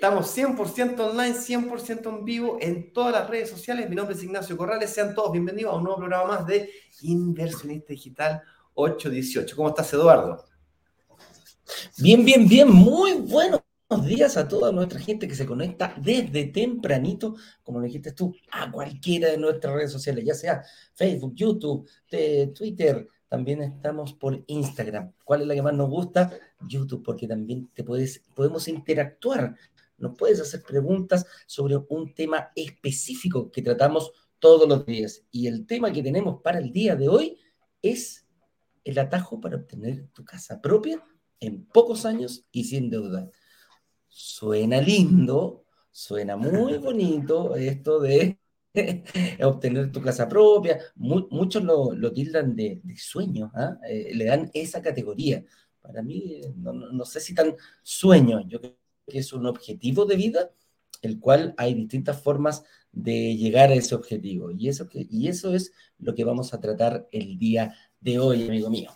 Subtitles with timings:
[0.00, 3.86] Estamos 100% online, 100% en vivo en todas las redes sociales.
[3.86, 4.88] Mi nombre es Ignacio Corrales.
[4.88, 6.70] Sean todos bienvenidos a un nuevo programa más de
[7.02, 8.40] Inversionista Digital
[8.72, 9.54] 818.
[9.54, 10.42] ¿Cómo estás, Eduardo?
[11.98, 12.70] Bien, bien, bien.
[12.72, 13.60] Muy buenos
[14.06, 18.72] días a toda nuestra gente que se conecta desde tempranito, como lo dijiste tú, a
[18.72, 20.62] cualquiera de nuestras redes sociales, ya sea
[20.94, 21.86] Facebook, YouTube,
[22.54, 25.12] Twitter, también estamos por Instagram.
[25.24, 26.32] ¿Cuál es la que más nos gusta?
[26.66, 29.54] YouTube, porque también te puedes, podemos interactuar.
[30.00, 35.24] Nos puedes hacer preguntas sobre un tema específico que tratamos todos los días.
[35.30, 37.38] Y el tema que tenemos para el día de hoy
[37.82, 38.26] es
[38.84, 41.02] el atajo para obtener tu casa propia
[41.38, 43.30] en pocos años y sin deuda.
[44.08, 48.38] Suena lindo, suena muy bonito esto de
[49.42, 50.78] obtener tu casa propia.
[50.96, 53.76] muchos lo, tildan de, sueño, ¿ah?
[53.88, 55.44] eh, le dan esa categoría.
[55.80, 58.60] Para mí, no, sé si tan sueño, yo
[59.10, 60.50] que es un objetivo de vida,
[61.02, 64.50] el cual hay distintas formas de llegar a ese objetivo.
[64.50, 68.70] Y eso, y eso es lo que vamos a tratar el día de hoy, amigo
[68.70, 68.90] mío.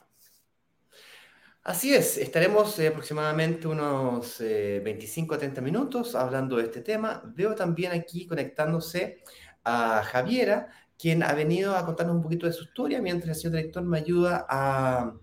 [1.62, 7.22] Así es, estaremos eh, aproximadamente unos 25 a 30 minutos hablando de este tema.
[7.34, 9.22] Veo también aquí conectándose
[9.64, 13.56] a Javiera, quien ha venido a contarnos un poquito de su historia, mientras el señor
[13.56, 15.14] director me ayuda a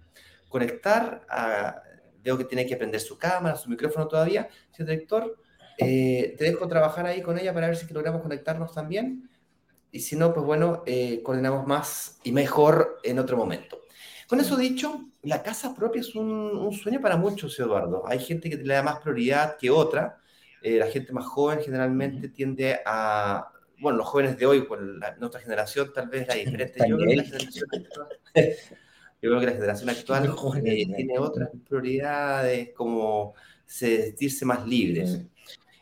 [0.50, 1.28] conectar.
[2.24, 4.50] veo que tiene que aprender su cámara, su micrófono todavía.
[4.86, 5.38] Señor director,
[5.78, 9.30] eh, te dejo trabajar ahí con ella para ver si logramos conectarnos también.
[9.92, 13.82] Y si no, pues bueno, eh, coordinamos más y mejor en otro momento.
[14.28, 18.04] Con eso dicho, la casa propia es un, sueño para muchos, Eduardo.
[18.08, 20.20] Hay gente que le da más prioridad que otra.
[20.62, 23.52] Eh, la gente más joven generalmente tiende a
[23.82, 26.80] bueno, los jóvenes de hoy, con nuestra generación tal vez la diferente.
[26.88, 28.08] Yo creo que la generación actual,
[29.22, 30.36] yo creo que la generación actual
[30.66, 33.34] eh, tiene otras prioridades como
[33.72, 35.22] sentirse más libres.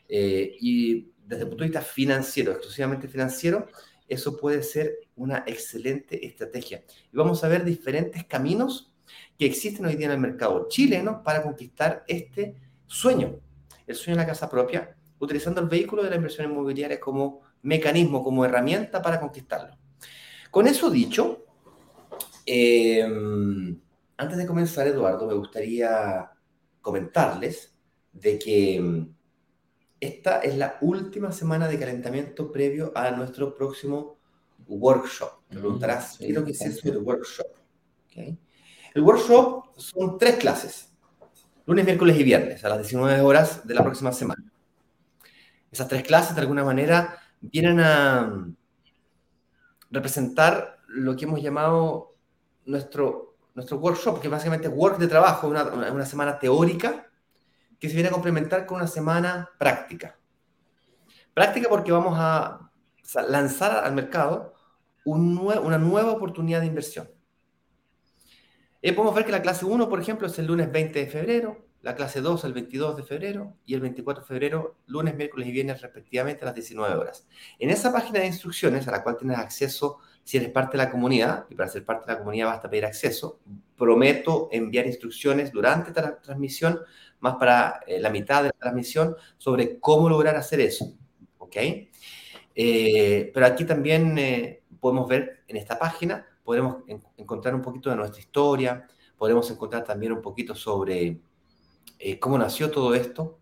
[0.08, 3.68] Eh, y desde el punto de vista financiero, exclusivamente financiero,
[4.08, 6.84] eso puede ser una excelente estrategia.
[7.12, 8.94] Y vamos a ver diferentes caminos
[9.38, 12.56] que existen hoy día en el mercado chileno para conquistar este
[12.86, 13.40] sueño,
[13.88, 18.24] el sueño de la casa propia, utilizando el vehículo de la inversión inmobiliaria como mecanismo,
[18.24, 19.76] como herramienta para conquistarlo.
[20.52, 21.46] Con eso dicho,
[22.46, 23.80] em,
[24.18, 26.30] antes de comenzar, Eduardo, me gustaría
[26.82, 27.79] comentarles
[28.22, 29.14] de que em,
[30.00, 34.18] esta es la última semana de calentamiento previo a nuestro próximo
[34.68, 35.32] workshop.
[35.50, 37.48] Te mm, preguntarás, ¿qué es lo que es eso del workshop?
[38.16, 40.94] El workshop son tres clases,
[41.66, 44.44] lunes, miércoles y viernes, a las 19 horas de la próxima semana.
[45.72, 48.56] Esas tres clases, de alguna manera, vienen a mm,
[49.92, 52.16] representar lo que hemos llamado
[52.66, 57.09] nuestro, nuestro workshop, que básicamente es work de trabajo, una, una semana teórica
[57.80, 60.18] que se viene a complementar con una semana práctica.
[61.34, 62.72] Práctica porque vamos a
[63.28, 64.54] lanzar al mercado
[65.06, 67.10] una nueva oportunidad de inversión.
[68.82, 71.66] Eh, podemos ver que la clase 1, por ejemplo, es el lunes 20 de febrero,
[71.82, 75.52] la clase 2 el 22 de febrero y el 24 de febrero, lunes, miércoles y
[75.52, 77.28] viernes respectivamente a las 19 horas.
[77.58, 80.92] En esa página de instrucciones a la cual tienes acceso si eres parte de la
[80.92, 83.40] comunidad, y para ser parte de la comunidad basta pedir acceso,
[83.76, 86.80] prometo enviar instrucciones durante la transmisión,
[87.20, 90.94] más para eh, la mitad de la transmisión, sobre cómo lograr hacer eso.
[91.38, 91.58] ¿Ok?
[92.62, 96.84] Eh, pero aquí también eh, podemos ver en esta página, podemos
[97.16, 98.86] encontrar un poquito de nuestra historia,
[99.18, 101.22] podemos encontrar también un poquito sobre
[102.00, 103.40] eh, cómo nació todo esto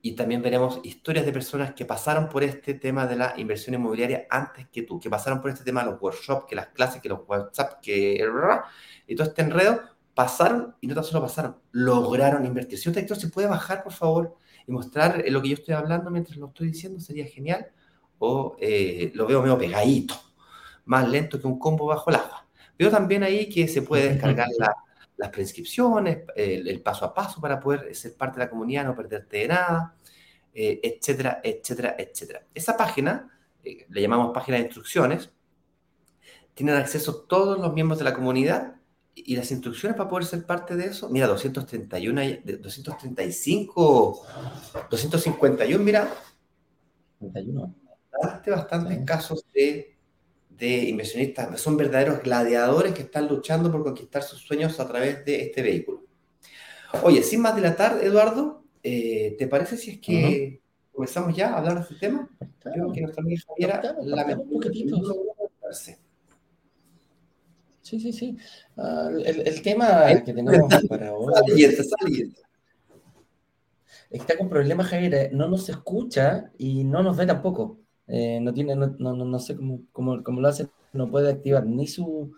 [0.00, 4.26] y también veremos historias de personas que pasaron por este tema de la inversión inmobiliaria
[4.30, 7.08] antes que tú, que pasaron por este tema de los workshops, que las clases, que
[7.10, 8.24] los WhatsApp, que
[9.06, 9.82] y todo este enredo,
[10.18, 12.76] pasaron y no tan solo pasaron, lograron invertir.
[12.76, 14.34] Si un director se puede bajar, por favor,
[14.66, 17.68] y mostrar lo que yo estoy hablando mientras lo estoy diciendo, sería genial.
[18.18, 20.16] O eh, lo veo medio pegadito,
[20.86, 22.48] más lento que un combo bajo el agua.
[22.76, 24.74] Veo también ahí que se puede descargar la,
[25.16, 29.36] las prescripciones, el, paso a paso para poder ser parte de la comunidad, no perderte
[29.36, 29.94] de nada,
[30.52, 32.42] eh, etcétera, etcétera, etcétera.
[32.52, 33.30] Esa página,
[33.62, 35.30] eh, le llamamos página de instrucciones,
[36.54, 38.77] tienen acceso todos los miembros de la comunidad
[39.26, 42.20] y las instrucciones para poder ser parte de eso, mira, 231,
[42.60, 44.26] 235,
[44.90, 46.12] 251, mira,
[47.20, 49.98] bastante, bastantes casos de
[50.58, 55.42] de inversionistas, son verdaderos gladiadores que están luchando por conquistar sus sueños a través de
[55.42, 56.02] este vehículo.
[57.04, 60.60] Oye, sin más dilatar, Eduardo, eh, ¿te parece si es que
[60.92, 62.28] comenzamos ya a hablar de este tema?
[62.60, 64.60] Creo que nuestra amiga Javiera la un
[67.88, 68.36] Sí, sí, sí.
[68.76, 71.32] Uh, el, el, tema que tenemos para hoy.
[74.10, 77.78] está con problemas, Javier, no nos escucha y no nos ve tampoco.
[78.06, 81.64] Eh, no tiene, no, no, no sé cómo, cómo, cómo, lo hace, no puede activar
[81.64, 82.30] ni su,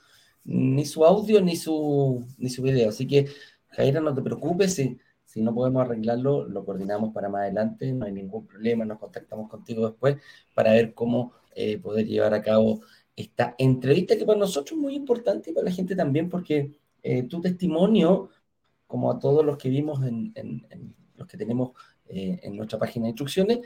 [0.45, 2.91] ni su audio ni su, ni su video.
[2.91, 3.27] Así que,
[3.71, 8.07] Jaira, no te preocupes, si, si no podemos arreglarlo, lo coordinamos para más adelante, no
[8.07, 10.17] hay ningún problema, nos contactamos contigo después
[10.55, 12.83] para ver cómo eh, poder llevar a cabo
[13.17, 16.73] esta entrevista que para nosotros es muy importante y para la gente también, porque
[17.03, 18.31] eh, tu testimonio,
[18.87, 21.73] como a todos los que vimos en, en, los que tenemos
[22.07, 23.61] eh, en nuestra página de instrucciones,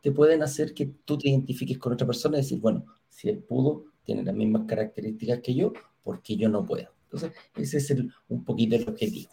[0.00, 3.38] te pueden hacer que tú te identifiques con otra persona y decir, bueno, si él
[3.38, 5.72] pudo, tiene las mismas características que yo,
[6.02, 6.88] porque yo no puedo.
[7.04, 9.30] Entonces, ese es el, un poquito el objetivo.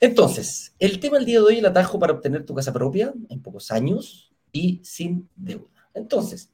[0.00, 3.42] Entonces, el tema del día de hoy, el atajo para obtener tu casa propia en
[3.42, 5.68] pocos años y sin deuda.
[5.94, 6.50] Entonces,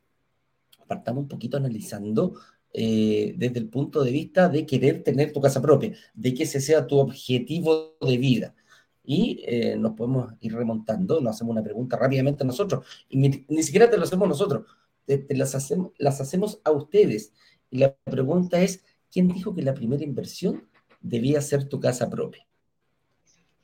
[0.87, 2.35] partamos un poquito analizando
[2.73, 6.61] eh, desde el punto de vista de querer tener tu casa propia, de que ese
[6.61, 8.55] sea tu objetivo de vida.
[9.03, 13.89] Y eh, nos podemos ir remontando, nos hacemos una pregunta rápidamente nosotros, y ni, siquiera
[13.89, 14.67] te lo hacemos nosotros,
[15.07, 17.33] te, las, hacemos, las hacemos a ustedes.
[17.71, 20.69] Y la pregunta es, ¿quién dijo que la primera inversión
[21.01, 22.47] debía ser tu casa propia?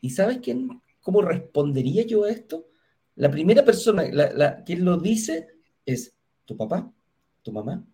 [0.01, 2.67] ¿Y sabes quién, cómo respondería yo a esto?
[3.15, 5.49] La primera persona, la, lo dice
[5.85, 6.15] es
[6.47, 6.93] tu papá,
[7.43, 7.85] tu mamá,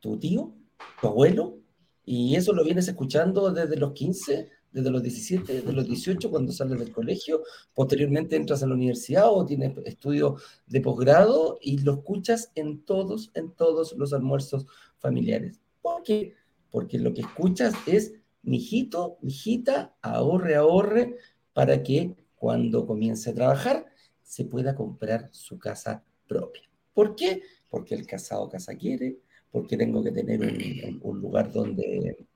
[0.00, 0.54] tu tío,
[1.00, 1.58] tu abuelo,
[2.04, 6.52] y eso lo vienes escuchando desde los 15, desde los 17, desde los 18, cuando
[6.52, 7.42] sales del colegio,
[7.74, 13.30] posteriormente entras a la universidad o tienes estudios de posgrado y lo escuchas en todos,
[13.34, 14.66] en todos los almuerzos
[14.98, 15.60] familiares.
[15.82, 16.34] ¿Por qué?
[16.70, 21.16] Porque lo que escuchas es, mijito, mijita, ahorre, ahorre,
[21.52, 23.86] para que cuando comience a trabajar
[24.22, 26.62] se pueda comprar su casa propia.
[26.94, 27.42] ¿Por qué?
[27.68, 29.18] Porque el casado casa quiere,
[29.50, 32.26] porque tengo que tener un, un lugar donde,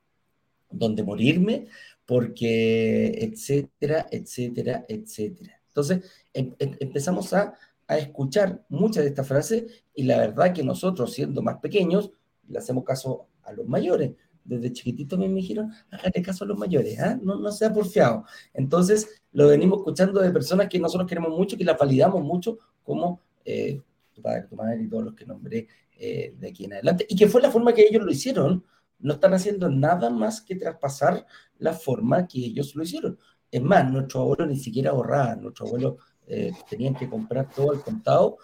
[0.70, 1.67] donde morirme,
[2.06, 5.61] porque etcétera, etcétera, etcétera.
[5.69, 7.55] Entonces em, em, empezamos a,
[7.87, 12.11] a escuchar muchas de estas frases y la verdad que nosotros siendo más pequeños
[12.49, 14.12] le hacemos caso a los mayores.
[14.44, 17.19] Desde chiquitito me dijeron, hágale caso a los mayores, ¿eh?
[17.23, 18.25] no, no sea porfiado.
[18.52, 23.20] Entonces, lo venimos escuchando de personas que nosotros queremos mucho, que las validamos mucho, como
[23.44, 23.81] eh,
[24.12, 27.06] tu padre, tu madre y todos los que nombré eh, de aquí en adelante.
[27.09, 28.64] Y que fue la forma que ellos lo hicieron.
[28.99, 31.26] No están haciendo nada más que traspasar
[31.59, 33.19] la forma que ellos lo hicieron.
[33.50, 37.82] Es más, nuestro abuelo ni siquiera ahorraba, nuestro abuelo eh, tenían que comprar todo al
[37.82, 38.38] contado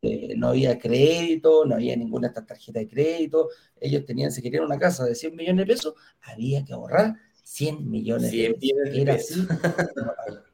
[0.00, 3.48] eh, no había crédito, no había ninguna tarjeta de crédito,
[3.80, 7.90] ellos tenían, si querían una casa de 100 millones de pesos, había que ahorrar 100
[7.90, 8.62] millones 100 de pesos.
[8.62, 9.50] millones de Era pesos.
[9.50, 10.38] así.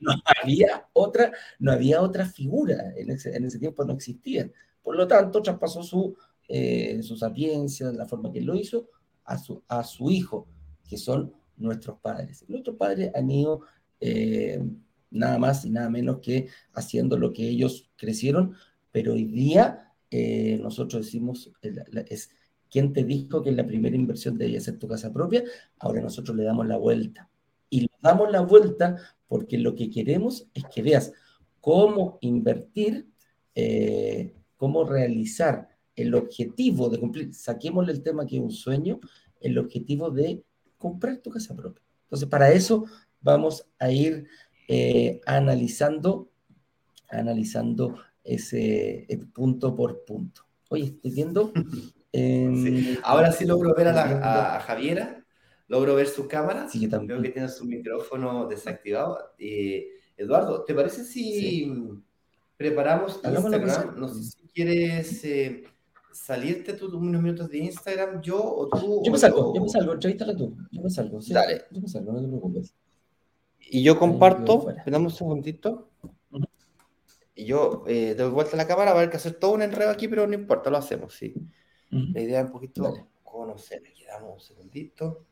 [0.00, 0.12] No
[0.42, 4.52] había otra, no había otra figura, en ese, en ese tiempo no existían.
[4.82, 6.16] Por lo tanto, traspasó su,
[6.48, 8.88] eh, su sapiencia, la forma que lo hizo,
[9.24, 10.48] a su, a su hijo,
[10.88, 12.44] que son nuestros padres.
[12.48, 13.62] Nuestros padres han ido
[14.00, 14.62] eh,
[15.10, 18.54] nada más y nada menos que haciendo lo que ellos crecieron,
[18.92, 22.30] pero hoy día eh, nosotros decimos, es,
[22.70, 25.42] ¿quién te dijo que la primera inversión debía ser tu casa propia?
[25.78, 27.30] Ahora nosotros le damos la vuelta.
[27.74, 31.12] Y le damos la vuelta porque lo que queremos es que veas
[31.60, 33.08] cómo invertir,
[33.52, 39.00] eh, cómo realizar el objetivo de cumplir, saquémosle el tema que es un sueño,
[39.40, 40.44] el objetivo de
[40.78, 41.82] comprar tu casa propia.
[42.04, 42.84] Entonces, para eso
[43.20, 44.28] vamos a ir
[44.68, 46.30] eh, analizando,
[47.08, 50.42] analizando ese eh, punto por punto.
[50.68, 51.52] Oye, estoy viendo.
[52.12, 52.98] Eh, Sí.
[53.02, 55.23] Ahora sí logro ver a, la, a, a Javiera,
[55.68, 56.68] logro ver su cámara.
[56.68, 57.20] Sí, yo también.
[57.20, 59.18] Veo que tiene su micrófono desactivado.
[59.38, 61.72] Eh, Eduardo, ¿te parece si Sí.
[62.56, 63.98] preparamos Instagram?
[63.98, 65.64] No sé si quieres eh,
[66.12, 69.02] salirte tú unos minutos de Instagram, yo o tú.
[69.04, 70.56] Yo me salgo, yo me salgo, entrevístala tú.
[70.70, 71.32] Yo me salgo, sí.
[71.32, 71.62] Dale.
[71.70, 72.74] Yo me salgo, no te preocupes.
[73.58, 75.88] Y yo comparto, dame un segundito.
[77.34, 79.62] Y yo eh, doy vuelta a la cámara, va a haber que hacer todo un
[79.62, 81.34] enredo aquí, pero no importa, lo hacemos, sí.
[81.90, 82.12] Ujú.
[82.12, 83.06] La idea es un poquito Dale.
[83.24, 83.82] conocer.
[83.88, 85.24] Aquí damos un segundito.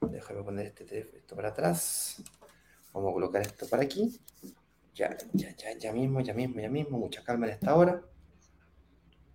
[0.00, 2.22] Déjame poner este esto para atrás.
[2.92, 4.18] Vamos a colocar esto para aquí.
[4.94, 6.98] Ya, ya, ya, ya mismo, ya mismo, ya mismo.
[6.98, 8.02] Mucha calma en esta hora.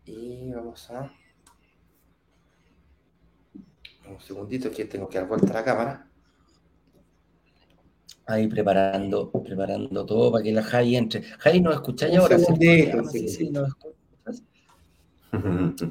[0.05, 1.12] Y vamos a.
[4.10, 6.10] Un segundito que tengo que dar vuelta a la cámara.
[8.25, 11.22] Ahí preparando, preparando todo para que la Jai entre.
[11.24, 12.38] Jai, ¿nos escucháis ahora?
[12.39, 13.62] segundito, un sí, sí, segundito.
[13.62, 14.02] nos escuchas.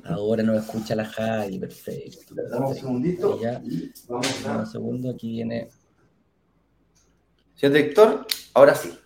[0.04, 2.34] Ahora nos escucha la Jai, perfecto.
[2.34, 3.40] Le damos un segundito.
[3.40, 3.60] Ya,
[4.08, 4.58] vamos a.
[4.58, 5.68] un segundo, aquí viene.
[7.54, 8.96] Señor director, ahora sí.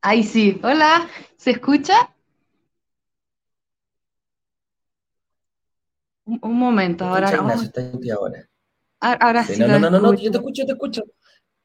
[0.00, 0.58] Ahí sí.
[0.62, 2.14] Hola, ¿se escucha?
[6.42, 7.26] Un, momento, ¿Me ahora.
[7.30, 8.00] escucha, oh, Ignacio?
[8.00, 8.48] Ti ahora.
[9.00, 11.02] a- ahora Sí, sí no, no, no, no, no, yo te escucho, te escucho.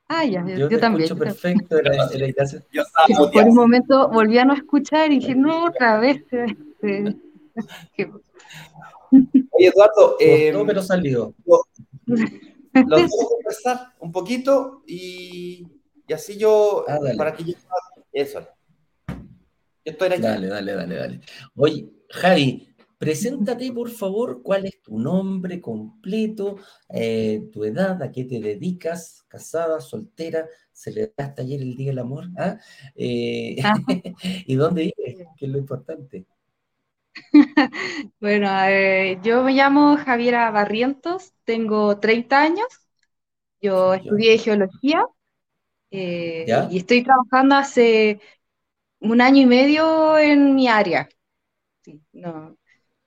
[0.08, 1.04] Ah, ya, yo, Yo yo te también.
[1.04, 1.78] escucho yo perfecto.
[1.80, 2.62] Era, era Ignacio.
[2.72, 6.24] Yo estaba Por un momento volví a no escuchar y dije, no, otra vez.
[9.52, 11.36] Oye, Eduardo, eh, Costó, pero salió.
[11.46, 11.68] los
[13.02, 15.68] voy a conversar un poquito y,
[16.08, 17.54] y así yo, Ah, para que yo...
[18.12, 18.48] Eso.
[19.86, 20.22] Yo estoy aquí.
[20.22, 21.22] Dale, dale, dale, dale.
[21.56, 26.58] Oye, Javi, preséntate por favor, cuál es tu nombre completo,
[26.90, 32.26] eh, tu edad, a qué te dedicas, casada, soltera, celebras ayer el Día del Amor,
[32.38, 32.58] ¿ah?
[32.96, 33.58] Eh,
[34.48, 36.26] y dónde vives, que es lo importante.
[38.20, 42.68] Bueno, eh, yo me llamo Javiera Barrientos, tengo 30 años,
[43.62, 45.06] yo estudié geología
[45.90, 48.20] y estoy trabajando hace
[49.00, 51.08] un año y medio en mi área.
[51.82, 52.58] Sí, no,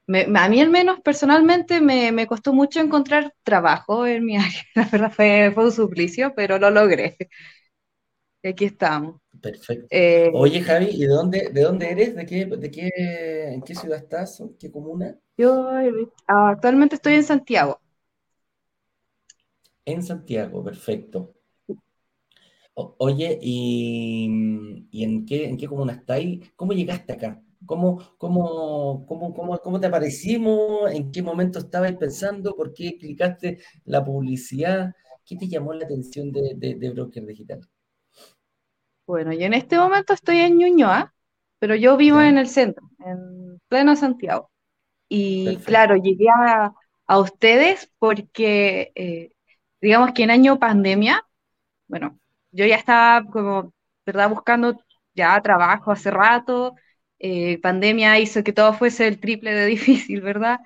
[0.06, 4.62] me- a mí al menos personalmente me, me costó mucho encontrar trabajo en mi área,
[4.74, 7.16] la verdad fue, fue un suplicio, pero lo logré.
[8.42, 9.20] Aquí estamos.
[9.40, 9.88] Perfecto.
[9.90, 12.14] Eh, Oye, Javi, ¿y de dónde, de dónde eres?
[12.16, 12.90] ¿De qué, de qué,
[13.54, 14.40] en qué ciudad estás?
[14.40, 15.18] ¿En qué comuna?
[15.38, 15.92] yo eh,
[16.26, 17.80] actualmente estoy en Santiago.
[19.86, 21.34] En Santiago, perfecto.
[22.74, 24.28] O- oye, ¿y,
[24.90, 26.52] y en qué, en qué comuna estáis?
[26.56, 27.42] ¿Cómo llegaste acá?
[27.66, 30.90] ¿Cómo, cómo, cómo, cómo, cómo te aparecimos?
[30.92, 32.54] ¿En qué momento estabas pensando?
[32.56, 34.94] ¿Por qué clicaste la publicidad?
[35.24, 37.60] ¿Qué te llamó la atención de, de, de Broker Digital?
[39.06, 41.14] Bueno, yo en este momento estoy en Ñuñoa,
[41.58, 42.22] pero yo vivo Ya.
[42.22, 44.50] en el centro, en pleno Santiago.
[45.08, 45.66] Y Perfecto.
[45.66, 46.72] claro, llegué a,
[47.06, 49.32] a ustedes porque, eh,
[49.80, 51.26] digamos que en año pandemia,
[51.88, 52.20] bueno,
[52.52, 53.74] yo ya estaba como,
[54.06, 54.30] ¿verdad?
[54.30, 54.78] Buscando
[55.14, 56.74] ya trabajo hace rato.
[57.18, 60.60] Eh, pandemia hizo que todo fuese el triple de difícil, ¿verdad?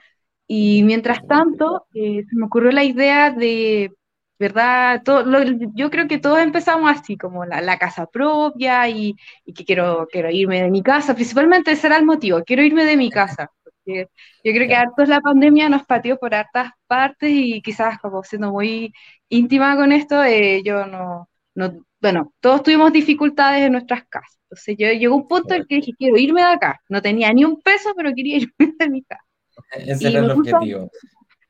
[0.47, 3.92] Y mientras tanto, eh, se me ocurrió la idea de,
[4.38, 5.02] ¿verdad?
[5.04, 5.38] Todo, lo-
[5.75, 9.14] yo creo que todos empezamos así, como la, la casa propia y,
[9.45, 11.14] y que quiero, quiero irme de mi casa.
[11.14, 13.50] Principalmente ese era el motivo, quiero irme de mi casa.
[13.62, 14.09] Porque
[14.45, 18.50] yo creo que hartos la pandemia nos pateó por hartas partes y quizás como siendo
[18.52, 18.92] muy
[19.28, 24.38] íntima con esto, eh, yo no, no, bueno, todos tuvimos dificultades en nuestras casas.
[24.45, 26.80] Entonces yo llegó un punto en que dije, quiero irme de acá.
[26.88, 29.25] No tenía ni un peso, pero quería irme de mi casa.
[29.73, 30.90] Ese Y era el a- objetivo.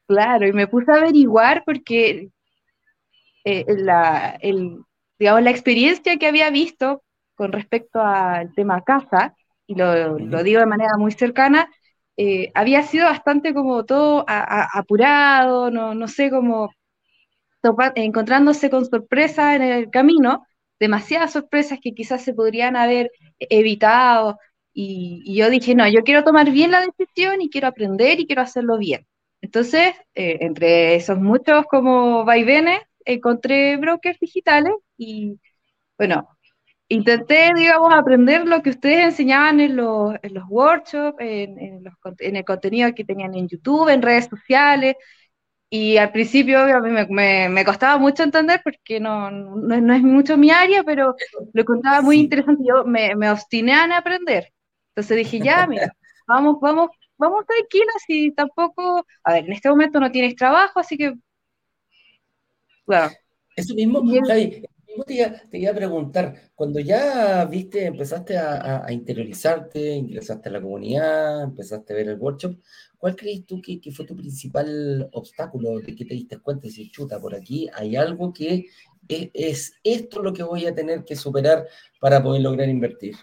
[0.07, 2.31] Claro, y me puse a averiguar porque
[3.45, 4.79] eh, la, el,
[5.19, 7.03] digamos, la experiencia que había visto
[7.35, 9.35] con respecto al tema casa,
[9.67, 11.71] y lo, digo de manera muy cercana,
[12.17, 16.71] eh, había sido bastante como todo a- a- apurado, no, no sé, como
[17.95, 20.47] encontrándose con sorpresas en el camino,
[20.79, 24.39] demasiadas sorpresas que quizás se podrían haber evitado.
[24.73, 28.43] Y, yo dije, no, yo quiero tomar bien la decisión y quiero aprender y quiero
[28.43, 29.07] hacerlo bien.
[29.43, 35.39] Entonces, eh, entre esos muchos como vaivenes, encontré brokers digitales y,
[35.99, 36.29] bueno,
[36.89, 41.59] intenté, digamos, aprender lo que ustedes enseñaban en los, en los workshops, en,
[42.19, 44.97] en el contenido que tenían en YouTube, en redes sociales.
[45.73, 49.95] Y al principio a mí me, me- me costaba mucho entender porque no, no, no
[49.95, 51.15] es mucho mi área, pero
[51.53, 52.21] lo encontraba muy Sí.
[52.21, 52.65] interesante.
[52.67, 54.53] Yo me, me obstiné en aprender.
[54.91, 55.93] Entonces dije, ya, mira,
[56.27, 60.97] vamos, vamos, vamos tranquilas y tampoco, a ver, en este momento no tienes trabajo, así
[60.99, 61.15] que,
[62.87, 63.11] bueno,
[63.55, 67.45] Eso mismo, Y el- Javi, eso mismo te iba, te iba a preguntar, cuando ya
[67.45, 72.57] viste, empezaste a, a- a interiorizarte, ingresaste a la comunidad, empezaste a ver el workshop,
[73.01, 75.81] ¿cuál crees tú que, que fue tu principal obstáculo?
[75.81, 78.67] ¿De que te diste cuenta y dices, chuta, por aquí hay algo que
[79.09, 81.67] es, es esto lo que voy a tener que superar
[81.99, 83.17] para poder lograr invertir?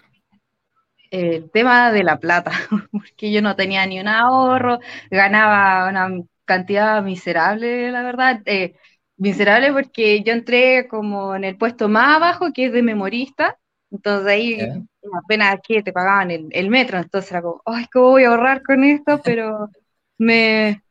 [1.10, 2.50] el tema de la plata,
[2.92, 4.78] porque yo no tenía ni un ahorro,
[5.10, 8.74] ganaba una cantidad miserable, la verdad, eh,
[9.16, 13.58] miserable porque yo entré como en el puesto más abajo, que es de memorista,
[13.90, 14.82] entonces ahí ¿Ya?
[15.16, 18.62] Apenas que te pagaban el, el metro, entonces era como, ay, ¿cómo voy a ahorrar
[18.62, 19.20] con esto?
[19.24, 19.70] Pero
[20.18, 20.82] me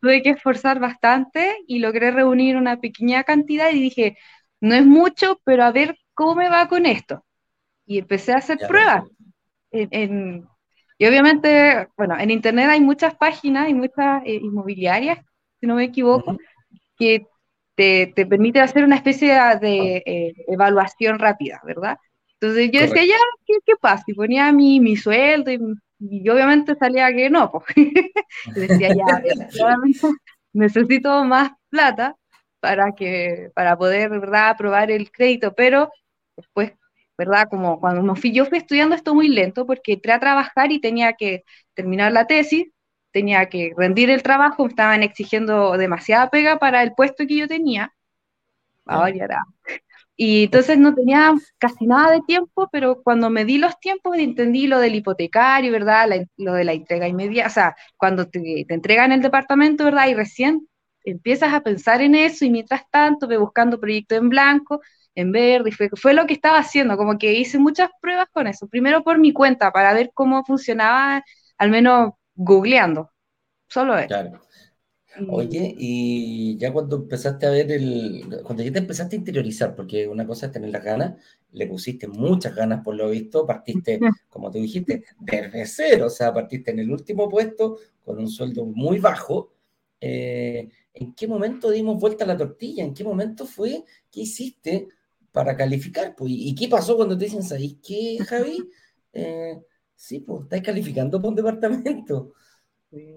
[0.00, 4.18] tuve que esforzar bastante y logré reunir una pequeña cantidad y dije,
[4.60, 7.24] no es mucho, pero a ver cómo me va con esto.
[7.86, 9.04] Y empecé a hacer Ya, pruebas
[9.70, 10.48] en, en-
[11.00, 15.18] y obviamente, bueno, en internet hay muchas páginas y muchas eh, inmobiliarias,
[15.60, 16.38] si no me equivoco, Ujú.
[16.98, 17.26] que
[17.76, 21.98] te, te permiten hacer una especie de, de, eh, evaluación rápida, ¿verdad?
[22.40, 23.16] Entonces yo decía, ya,
[23.46, 24.04] ¿qué, qué pasa?
[24.06, 25.58] Y ponía mi, mi sueldo y,
[25.98, 27.64] y obviamente salía que no, pues.
[28.54, 30.00] Decía, ya, claramente
[30.52, 32.16] necesito más plata
[32.60, 35.90] para que, para poder, ¿verdad?, aprobar el crédito, pero
[36.36, 36.72] después
[37.18, 37.48] ¿verdad?
[37.50, 40.80] Como cuando me fui, yo fui estudiando esto muy lento porque entré a trabajar y
[40.80, 41.42] tenía que
[41.74, 42.68] terminar la tesis,
[43.10, 47.48] tenía que rendir el trabajo, me estaban exigiendo demasiada pega para el puesto que yo
[47.48, 47.92] tenía.
[48.86, 49.26] Ahora ya
[50.20, 54.66] Y entonces no tenía casi nada de tiempo, pero cuando me di los tiempos entendí
[54.66, 56.08] lo del hipotecario, ¿verdad?
[56.36, 60.08] lo de la entrega inmediata, o sea, cuando te, te entregan el departamento, ¿verdad?
[60.08, 60.68] Y recién
[61.04, 64.80] empiezas a pensar en eso y mientras tanto ve buscando proyectos en blanco,
[65.14, 68.48] en verde, y fue, fue lo que estaba haciendo, como que hice muchas pruebas con
[68.48, 71.22] eso, primero por mi cuenta, para ver cómo funcionaba,
[71.58, 73.10] al menos googleando,
[73.68, 74.08] solo eso.
[74.08, 74.40] Claro.
[75.28, 80.06] Oye, y ya cuando empezaste a ver el, cuando ya te empezaste a interiorizar, porque
[80.06, 81.20] una cosa es tener las ganas,
[81.52, 83.98] le pusiste muchas ganas por lo visto, partiste,
[84.28, 88.64] como te dijiste, desde cero, o sea, partiste en el último puesto con un sueldo
[88.66, 89.52] muy bajo,
[90.00, 92.84] eh, ¿en qué momento dimos vuelta a la tortilla?
[92.84, 93.84] ¿En qué momento fue?
[94.10, 94.88] ¿Qué hiciste
[95.32, 96.14] para calificar?
[96.14, 98.58] Pues, ¿Y qué pasó cuando te dicen, ¿sabes qué, Javi?
[99.10, 99.58] Eh,
[99.96, 102.34] sí, pues, estáis calificando por un departamento.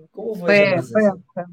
[0.09, 1.01] ¿Cómo fue, fue,
[1.33, 1.43] fue,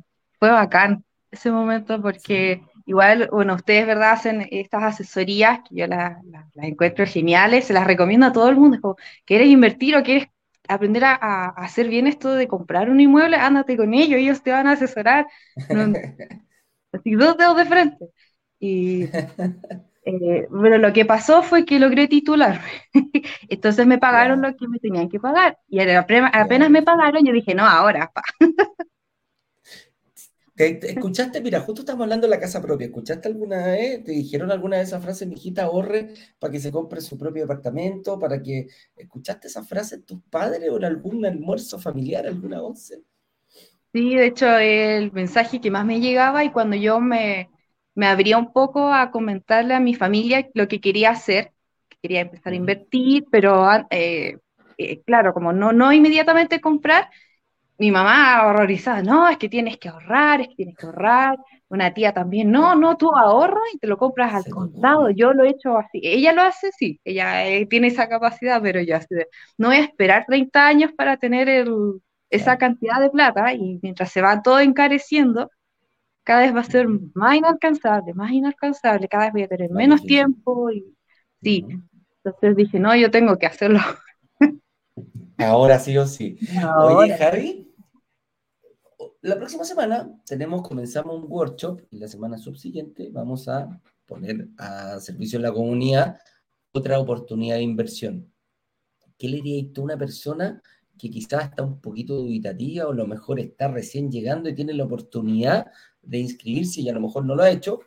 [0.41, 4.13] bacán ese momento porque igual, bueno, ustedes, ¿verdad?
[4.13, 6.17] Hacen estas asesorías que yo las,
[6.57, 8.97] encuentro geniales, se las recomiendo a todo el mundo.
[9.25, 10.29] ¿quieres invertir o quieres
[10.69, 14.67] aprender a, hacer bien esto de comprar un inmueble, ándate con ellos, ellos te van
[14.67, 15.27] a asesorar.
[16.93, 18.07] así, dos dedos de frente.
[18.61, 19.05] Y
[20.05, 22.61] eh, bueno, lo que pasó fue que logré titular.
[23.49, 25.59] Entonces me pagaron lo que me tenían que pagar.
[25.69, 28.11] Y apenas me pagaron, yo dije, no, ahora.
[30.59, 31.41] ¿Te, escuchaste?
[31.41, 32.89] Mira, justo estamos hablando de la casa propia.
[32.89, 34.03] ¿Escuchaste alguna vez?
[34.03, 38.19] ¿Te dijeron alguna de esas frases, mijita, ahorre para que se compre su propio departamento?
[38.19, 43.05] ¿Para que escuchaste esa frase tus padres o en algún almuerzo familiar, alguna once?
[43.93, 47.51] Sí, de hecho, el mensaje que más me llegaba y cuando yo me,
[47.95, 51.53] me abría un poco a comentarle a mi familia lo que quería hacer,
[51.89, 54.39] que quería empezar a invertir, pero eh,
[54.77, 57.11] eh, claro, como no, no inmediatamente comprar,
[57.79, 61.39] mi mamá horrorizada, no, es que tienes que ahorrar, es que tienes que ahorrar.
[61.69, 65.11] Una tía también, no, no, tú ahorras y te lo compras al contado.
[65.11, 66.01] Yo lo he hecho así.
[66.03, 69.15] Ella lo hace, sí, ella eh, tiene esa capacidad, pero yo así
[69.59, 71.69] no voy a esperar 30 años para tener
[72.31, 75.51] esa cantidad de plata y mientras se va todo encareciendo,
[76.25, 80.03] cada vez va a ser más inalcanzable, más inalcanzable, cada vez voy a tener menos
[80.03, 80.85] tiempo y
[81.43, 81.67] sí.
[82.25, 83.81] Entonces dije, no, yo tengo que hacerlo.
[85.39, 86.39] Ahora sí o sí.
[86.83, 87.68] Oye, Javi,
[89.21, 95.01] la próxima semana tenemos, comenzamos un workshop y la semana subsiguiente vamos a poner a
[95.01, 96.19] servicio de la comunidad
[96.73, 98.33] otra oportunidad de inversión.
[99.17, 100.63] ¿Qué le dirías tú a una persona
[100.97, 104.73] que quizás está un poquito dubitativa o a lo mejor está recién llegando y tiene
[104.75, 105.67] la oportunidad
[106.03, 107.81] de inscribirse y a lo mejor no lo ha hecho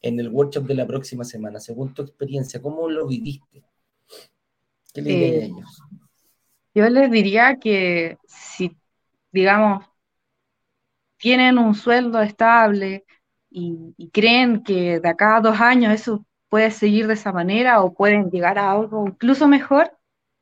[0.00, 1.60] en el workshop de la próxima semana?
[1.60, 3.62] Según tu experiencia, ¿cómo lo viviste?
[4.92, 5.82] ¿Qué le dirías a eh, ellos?
[6.74, 8.76] Yo les diría que si,
[9.32, 9.84] digamos,
[11.18, 13.04] tienen un sueldo estable
[13.50, 17.94] y, creen que de acá a dos años eso puede seguir de esa manera o
[17.94, 19.92] pueden llegar a algo incluso mejor,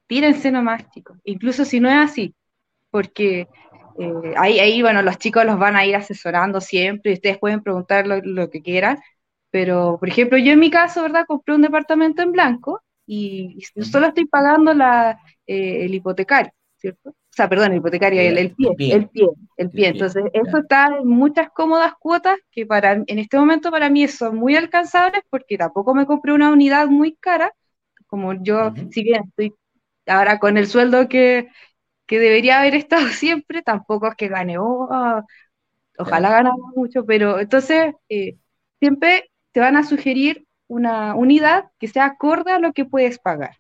[0.07, 1.19] tírense nomás, chicos.
[1.25, 2.35] Incluso si no es así,
[2.91, 3.49] porque
[3.99, 7.63] eh, ahí, ahí, bueno, los chicos los van a ir asesorando siempre y ustedes pueden
[7.63, 8.99] preguntar lo, que quieran.
[9.51, 11.25] Pero, por ejemplo, yo en mi caso, ¿verdad?
[11.27, 17.15] Compré un departamento en blanco y, solo estoy pagando la, eh, el hipotecario, ¿cierto?
[17.37, 20.97] O sea, perdón, el hipotecario, el, el, pie, el, pie, el pie, Entonces, eso está
[20.99, 25.59] en muchas cómodas cuotas que para en este momento para mí son muy alcanzables porque
[25.59, 27.53] tampoco me compré una unidad muy cara,
[28.07, 29.55] como yo, si bien estoy
[30.07, 31.51] ahora con el sueldo que,
[32.07, 34.89] que debería haber estado siempre, tampoco es que gane, oh,
[35.99, 38.39] ojalá ganara mucho, pero entonces eh,
[38.81, 43.59] siempre te van a sugerir una unidad que sea acorde a lo que puedes pagar.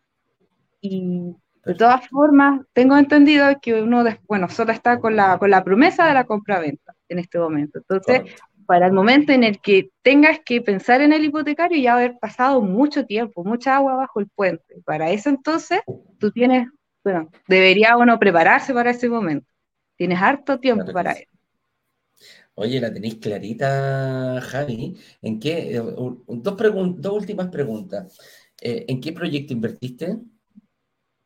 [0.81, 5.64] Y de todas formas, tengo entendido que uno, bueno, solo está con la, con la
[5.64, 7.81] promesa de la compra-venta en este momento.
[7.81, 8.22] Entonces,
[8.66, 12.61] para el momento en el que tengas que pensar en el hipotecario, ya haber pasado
[12.62, 14.81] mucho tiempo, mucha agua bajo el puente.
[14.85, 15.81] Para eso entonces,
[16.18, 16.68] tú tienes,
[17.02, 19.50] bueno, debería uno prepararse para ese momento.
[19.96, 21.31] Tienes harto tiempo para eso.
[22.55, 24.96] Oye, la tenéis clarita, Javi.
[25.20, 25.74] ¿En qué?
[25.74, 26.57] Eh, dos,
[26.96, 28.16] dos últimas preguntas.
[28.62, 30.16] Eh, ¿En qué proyecto invertiste?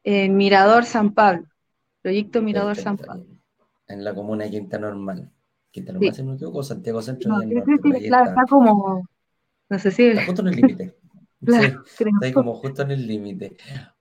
[0.05, 1.47] En Mirador San Pablo,
[2.03, 3.27] proyecto Mirador San Pablo.
[3.87, 5.31] En la comuna de Quinta Normal.
[5.71, 7.31] Quinta Normal, si no me equivoco, Santiago Centro.
[7.31, 7.41] No,
[8.03, 9.09] claro, está, como,
[9.69, 10.05] no sé si...
[10.07, 10.97] Está justo en el límite.
[11.47, 13.57] sí, está ahí como justo en el límite.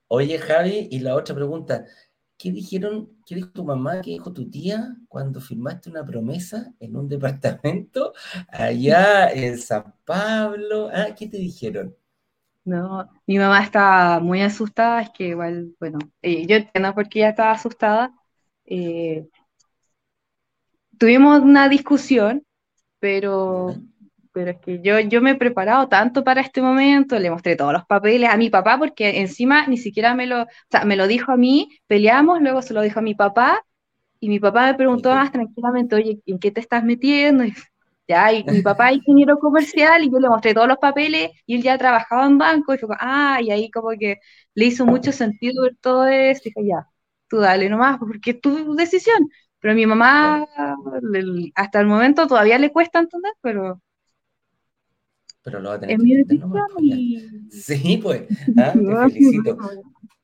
[0.08, 1.86] Oye, Javi, y la otra pregunta,
[2.38, 6.96] ¿qué dijeron, qué dijo tu mamá, qué dijo tu tía cuando firmaste una promesa en
[6.96, 8.14] un departamento
[8.48, 10.90] allá en San Pablo?
[10.92, 11.96] Ah, ¿qué te dijeron?
[12.70, 17.20] No, mi mamá estaba muy asustada, es que igual, bueno, eh, yo entiendo por qué
[17.20, 18.14] ella estaba asustada.
[18.66, 19.28] Eh,
[20.98, 22.44] tuvimos una discusión,
[23.00, 23.76] pero,
[24.34, 27.74] pero es que yo, yo me he preparado tanto para este momento, le mostré todos
[27.74, 31.08] los papeles a mi papá, porque encima ni siquiera me lo, o sea, me lo
[31.08, 33.62] dijo a mí, peleamos, luego se lo dijo a mi papá,
[34.20, 37.46] y mi papá me preguntó más tranquilamente, oye, ¿en qué te estás metiendo?
[37.46, 37.54] Y
[38.10, 41.56] ya, y mi papá es ingeniero comercial y yo le mostré todos los papeles y
[41.56, 44.18] él ya trabajaba en banco y fue ah, y ahí como que
[44.56, 46.88] le hizo mucho sentido ver todo eso y dije, ya,
[47.30, 49.30] tú dale nomás, porque es tu decisión.
[49.60, 50.48] Pero a mi mamá,
[51.56, 53.82] hasta el momento todavía le cuesta entender, pero...
[55.42, 56.52] Pero lo va a tener ¿no?
[56.52, 58.24] Pues, sí, pues,
[58.58, 59.58] ah, te felicito.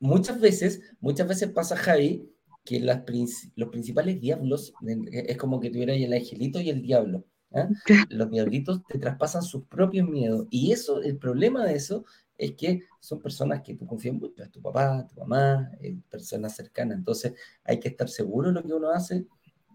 [0.00, 2.28] Muchas veces, muchas veces pasa, Javi,
[2.64, 3.02] que las,
[3.54, 4.72] los principales diablos,
[5.12, 7.24] es como que tuviera el angelito y el diablo.
[8.10, 10.46] Los diablitos te traspasan sus propios miedos.
[10.50, 12.04] Y eso, el problema de eso
[12.38, 16.54] es que son personas que tú confías mucho, es tu papá, tu mamá, eh, personas
[16.54, 16.98] cercanas.
[16.98, 19.26] Entonces hay que estar seguro de lo que uno hace,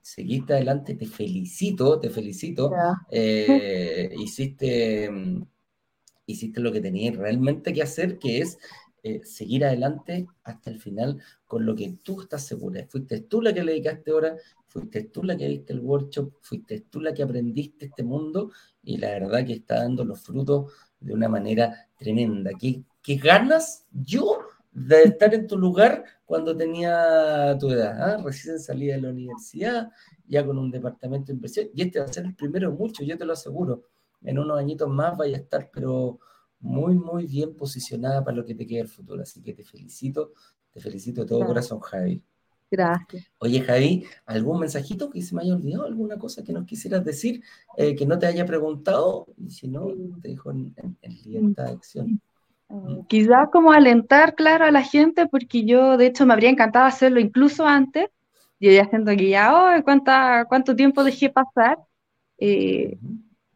[0.01, 2.71] seguiste adelante, te felicito, te felicito.
[3.09, 5.45] Eh, hiciste, mm,
[6.25, 8.57] hiciste lo que tenías realmente que hacer, que es
[9.03, 12.85] eh, seguir adelante hasta el final con lo que tú estás segura.
[12.87, 14.35] Fuiste tú la que le dedicaste ahora,
[14.71, 18.97] fuiste tú la que viste el workshop, fuiste tú la que aprendiste este mundo y
[18.97, 22.51] la verdad que está dando los frutos de una manera tremenda.
[22.57, 24.39] ¿Qué, qué ganas yo
[24.71, 28.01] de estar en tu lugar cuando tenía tu edad?
[28.01, 28.23] ¿ah?
[28.23, 29.89] Recién salí de la universidad,
[30.25, 33.17] ya con un departamento de inversión, y este va a ser el primero mucho, yo
[33.17, 33.83] te lo aseguro.
[34.23, 36.19] En unos añitos más vaya a estar, pero
[36.59, 39.21] muy, muy bien posicionada para lo que te queda el futuro.
[39.21, 40.31] Así que te felicito,
[40.71, 42.23] te felicito de todo corazón, Javi.
[42.71, 43.29] Gracias.
[43.39, 45.85] Oye, Javi, ¿algún mensajito que se me haya olvidado?
[45.85, 47.43] ¿Alguna cosa que nos quisieras decir
[47.75, 49.27] eh, que no te haya preguntado?
[49.37, 49.87] Y si no,
[50.21, 50.73] te dejo en,
[51.25, 52.21] libertad de acción.
[52.69, 53.05] Eh, mm.
[53.07, 57.19] Quizás como alentar, claro, a la gente, porque yo, de hecho, me habría encantado hacerlo
[57.19, 58.09] incluso antes.
[58.61, 61.77] Yo ya siento que ya, oh, ¿cuánto tiempo dejé pasar?
[62.37, 62.97] Eh,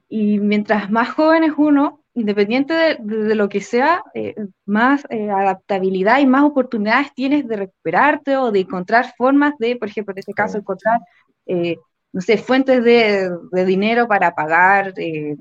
[0.10, 6.26] y mientras más jóvenes uno, independiente de, lo que sea, eh, más eh, adaptabilidad y
[6.26, 10.58] más oportunidades tienes de recuperarte o de encontrar formas de, por ejemplo, en este caso,
[10.58, 11.00] encontrar,
[11.46, 11.76] eh,
[12.14, 13.30] no sé, fuentes de,
[13.66, 14.94] dinero para pagar,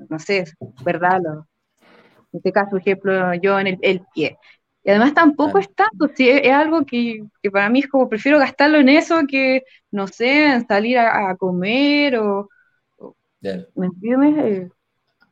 [0.09, 0.43] no sé,
[0.83, 1.21] ¿verdad?
[2.33, 4.37] en este caso, por ejemplo, yo en el, pie.
[4.83, 8.77] Y además tampoco es tanto, si es, algo que, para mí es como prefiero gastarlo
[8.77, 12.49] en eso que, no sé, en salir a, comer o...
[13.75, 14.71] ¿Me entiendes?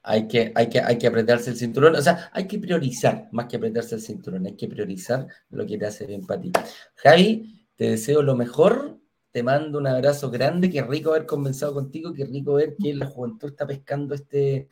[0.03, 3.47] Hay que, hay, que, hay que apretarse el cinturón, o sea, hay que priorizar, más
[3.47, 6.51] que apretarse el cinturón, hay que priorizar lo que te hace bien para ti.
[6.95, 8.99] Javi, te deseo lo mejor,
[9.31, 13.07] te mando un abrazo grande, qué rico haber conversado contigo, qué rico ver que la
[13.07, 14.67] juventud está pescando este,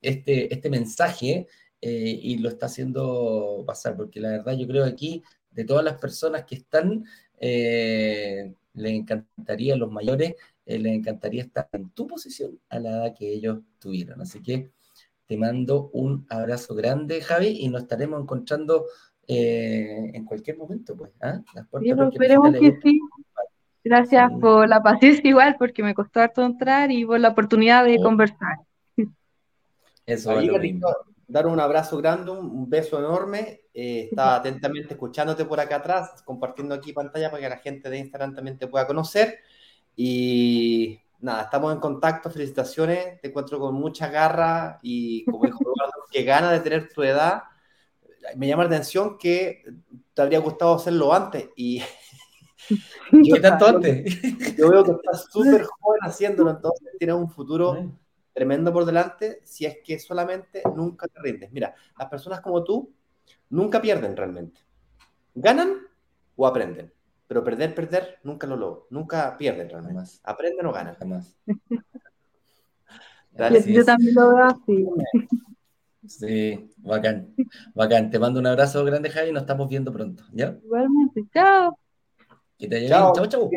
[0.00, 1.48] este, este mensaje
[1.80, 5.84] eh, y lo está haciendo pasar, porque la verdad yo creo que aquí, de todas
[5.84, 7.04] las personas que están,
[7.38, 13.14] eh, les encantaría, los mayores, eh, les encantaría estar en tu posición a la edad
[13.18, 14.20] que ellos tuvieron.
[14.20, 14.70] Así que
[15.26, 18.86] te mando un abrazo grande, Javi, y nos estaremos encontrando
[19.26, 21.10] eh, en cualquier momento, pues.
[21.20, 21.40] ¿ah?
[22.12, 23.00] esperemos que sí.
[23.82, 27.98] Gracias por la paciencia igual, porque me costó harto entrar y por la oportunidad de
[27.98, 28.02] oh.
[28.02, 28.58] conversar.
[30.04, 30.32] Eso,
[31.28, 33.62] dar un abrazo grande, un beso enorme.
[33.74, 37.98] Eh, estaba atentamente escuchándote por acá atrás, compartiendo aquí pantalla para que la gente de
[37.98, 39.38] Instagram también te pueda conocer.
[39.96, 46.04] Y nada, estamos en contacto, felicitaciones, te encuentro con mucha garra y como dijo Eduardo,
[46.10, 47.42] que gana de tener tu edad.
[48.36, 49.64] Me llama la atención que
[50.14, 51.82] te habría gustado hacerlo antes y...
[53.10, 54.20] ¿Qué tanto antes?
[54.56, 57.92] Yo veo que estás súper joven haciéndolo, entonces tienes un futuro
[58.36, 61.50] tremendo por delante si es que solamente nunca te rindes.
[61.52, 62.92] Mira, las personas como tú
[63.48, 64.60] nunca pierden realmente.
[65.34, 65.78] Ganan
[66.36, 66.92] o aprenden.
[67.26, 68.88] Pero perder, perder, nunca lo logro.
[68.90, 70.10] Nunca pierden realmente.
[70.22, 70.94] Aprenden o ganan.
[70.96, 71.34] Jamás.
[73.66, 74.86] Yo también lo veo así.
[76.06, 77.34] Sí, bacán.
[77.74, 78.10] Bacán.
[78.10, 80.24] Te mando un abrazo grande, Javi, y nos estamos viendo pronto.
[80.32, 80.58] ¿Ya?
[80.62, 81.24] Igualmente.
[81.32, 81.78] Chao.
[82.58, 83.26] Que te Chao, chao.
[83.26, 83.50] chao.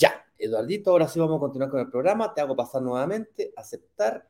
[0.00, 0.24] Ya.
[0.38, 2.32] Eduardito, ahora sí vamos a continuar con el programa.
[2.32, 4.26] Te hago pasar nuevamente, aceptar.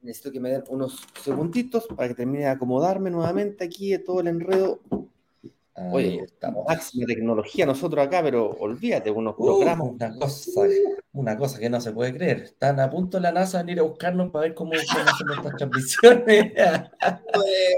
[0.00, 4.20] Necesito que me den unos segunditos para que termine de acomodarme nuevamente aquí de todo
[4.20, 4.80] el enredo.
[5.74, 9.88] Oye, estamos máxima tecnología nosotros acá, pero olvídate, unos uh, programas.
[9.90, 10.60] Una cosa,
[11.12, 12.38] una cosa que no se puede creer.
[12.38, 16.52] Están a punto la NASA de venir a buscarnos para ver cómo, hacemos nuestras transmisiones.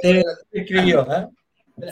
[0.03, 1.29] Te escribió, ¿eh?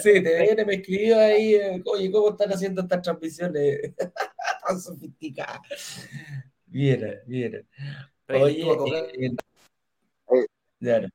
[0.01, 3.95] Sí, te viene, me escribió ahí, eh, oye, ¿cómo están haciendo estas transmisiones
[4.67, 5.61] tan sofisticadas?
[6.67, 7.63] Viera, viera.
[8.29, 9.31] Oye, eh,
[10.31, 10.47] eh,
[10.79, 11.09] Espera,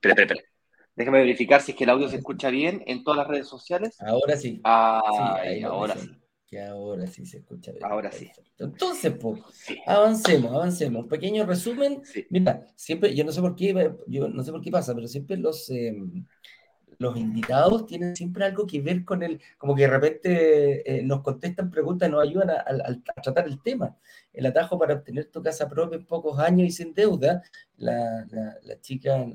[0.00, 0.54] espera, espera.
[0.96, 4.00] Déjame verificar si es que el audio se escucha bien en todas las redes sociales.
[4.00, 4.60] Ahora sí.
[4.62, 5.00] Ah,
[5.64, 6.10] ahora sí.
[6.46, 7.84] Que ahora sí se escucha bien.
[7.84, 8.30] Ahora sí.
[8.58, 9.40] Entonces, pues,
[9.86, 11.02] avancemos, avancemos.
[11.02, 12.02] Un pequeño resumen.
[12.30, 15.36] Mira, siempre, yo no sé por qué, yo no sé por qué pasa, pero siempre
[15.36, 16.24] los, em,
[16.98, 21.22] los invitados tienen siempre algo que ver con el, como que de repente eh, nos
[21.22, 23.96] contestan preguntas, nos ayudan a, tratar el tema.
[24.32, 27.42] El atajo para obtener tu casa propia en pocos años y sin deuda,
[27.76, 28.26] la,
[28.62, 29.26] la, chica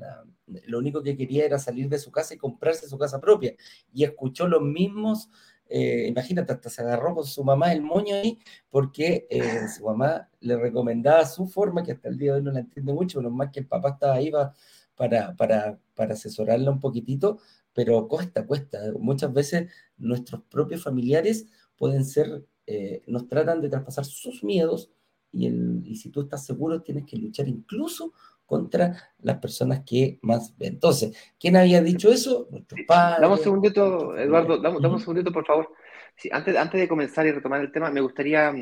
[0.66, 3.54] lo único que quería era salir de su casa y comprarse su casa propia.
[3.92, 5.30] Y escuchó los mismos,
[5.68, 8.38] eh, imagínate, hasta se agarró con su mamá el moño ahí,
[8.70, 12.52] porque eh, su mamá le recomendaba su forma, que hasta el día de hoy no
[12.52, 14.52] la entiende mucho, pero más que el papá estaba ahí para
[15.00, 17.38] para, para, para asesorarla un poquitito,
[17.72, 18.78] pero cuesta, cuesta.
[18.98, 21.46] Muchas veces nuestros propios familiares
[21.78, 24.90] pueden ser, eh, nos tratan de traspasar sus miedos
[25.32, 28.12] y, el, y si tú estás seguro tienes que luchar incluso
[28.44, 30.74] contra las personas que más ven.
[30.74, 32.46] Entonces, ¿quién había dicho eso?
[32.50, 33.22] Nuestros padres.
[33.22, 35.72] Dame un segundito, Eduardo, dame, un segundito, por favor.
[36.14, 38.52] Sí, antes, antes de comenzar y retomar el tema, me gustaría,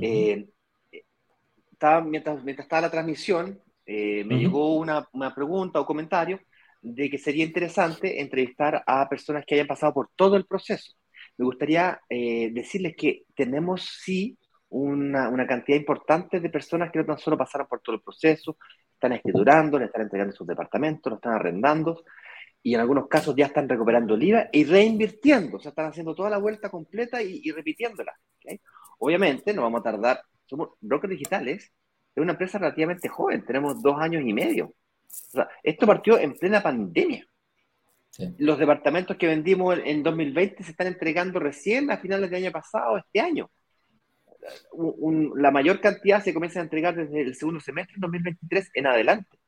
[0.00, 0.48] eh,
[1.70, 6.40] estaba, mientras, mientras estaba la transmisión, eh, me llegó una, pregunta o comentario
[6.80, 10.92] de que sería interesante entrevistar a personas que hayan pasado por todo el proceso.
[11.38, 14.36] Me gustaría eh, decirles que tenemos sí
[14.68, 18.56] una, cantidad importante de personas que no tan solo pasaron por todo el proceso,
[18.92, 22.04] están escriturando, le están entregando sus departamentos, lo están arrendando
[22.62, 26.14] y en algunos casos ya están recuperando el IVA y reinvirtiendo, o sea, están haciendo
[26.14, 28.14] toda la vuelta completa y, repitiéndola.
[28.98, 31.72] Obviamente no vamos a tardar, somos brokers digitales,
[32.14, 34.74] es una empresa relativamente joven, tenemos dos años y medio.
[35.62, 37.26] esto partió en plena pandemia.
[38.38, 42.98] Los departamentos que vendimos en 2020 se están entregando recién a finales del año pasado,
[42.98, 43.50] este año.
[45.36, 49.38] la mayor cantidad se comienza a entregar desde el segundo semestre de 2023 en adelante.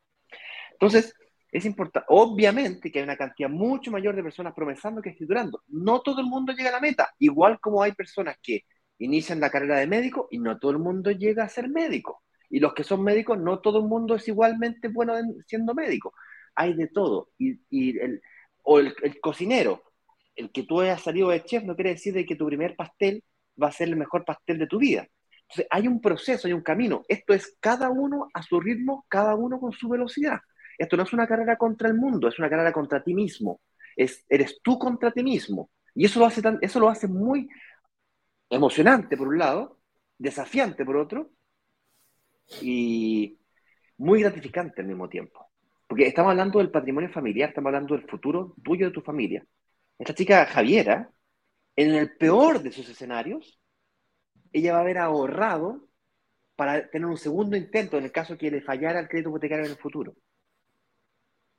[0.73, 1.15] Entonces,
[1.53, 5.63] es importante, obviamente que hay una cantidad mucho mayor de personas promesando que escriturando.
[5.69, 8.65] No todo el mundo llega a la meta, igual como hay personas que
[8.99, 12.24] inician la carrera de médico y no todo el mundo llega a ser médico.
[12.55, 15.15] Y los que son médicos, no todo el mundo es igualmente bueno
[15.45, 16.15] siendo médico.
[16.55, 17.31] Hay de todo.
[17.37, 18.23] Y, el,
[18.63, 19.83] o el, cocinero,
[20.37, 23.25] el que tú hayas salido de chef no quiere decir de que tu primer pastel
[23.61, 25.05] va a ser el mejor pastel de tu vida.
[25.41, 27.03] Entonces, hay un proceso, hay un camino.
[27.09, 30.39] Esto es cada uno a su ritmo, cada uno con su velocidad.
[30.79, 33.63] Esto no es una carrera contra el mundo, es una carrera contra ti mismo.
[33.97, 35.71] Es, eres tú contra ti mismo.
[35.93, 37.49] Y eso lo, hace tan, eso lo hace muy
[38.49, 39.81] emocionante, por un lado,
[40.17, 41.33] desafiante, por otro,
[42.61, 43.39] y
[43.99, 45.47] muy gratificante al mismo tiempo.
[45.87, 49.45] Porque estamos hablando del patrimonio familiar, estamos hablando del futuro tuyo de tu familia.
[49.99, 51.11] Esta chica Javiera,
[51.77, 53.61] en el peor de sus escenarios,
[54.53, 55.89] ella va a haber ahorrado
[56.57, 59.73] para tener un segundo intento en el caso que le fallara el crédito hipotecario en
[59.73, 60.15] el futuro.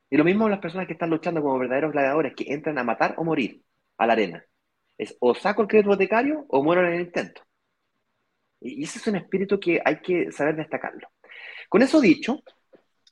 [0.09, 3.15] Y lo mismo las personas que están luchando como verdaderos gladiadores, que entran a matar
[3.17, 3.63] o morir
[3.97, 4.45] a la arena.
[4.97, 7.41] Es o saco el crédito hipotecario o muero en el intento.
[8.65, 11.07] Y ese es un espíritu que hay que saber destacarlo.
[11.69, 12.41] Con eso dicho,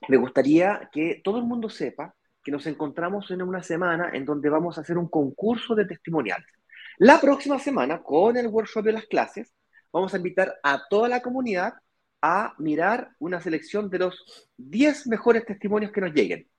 [0.07, 4.49] me gustaría que todo el mundo sepa que nos encontramos en una semana en donde
[4.49, 6.47] vamos a hacer un concurso de testimoniales.
[6.97, 9.53] La próxima semana, con el workshop de las clases,
[9.91, 11.73] vamos a invitar a toda la comunidad
[12.21, 16.49] a mirar una selección de los 10 mejores testimonios que nos lleguen.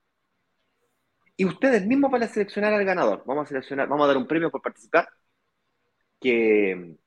[1.37, 3.23] Y ustedes mismos van a seleccionar al ganador.
[3.25, 5.07] Vamos a seleccionar, vamos a dar un premio por participar,
[6.19, 6.97] que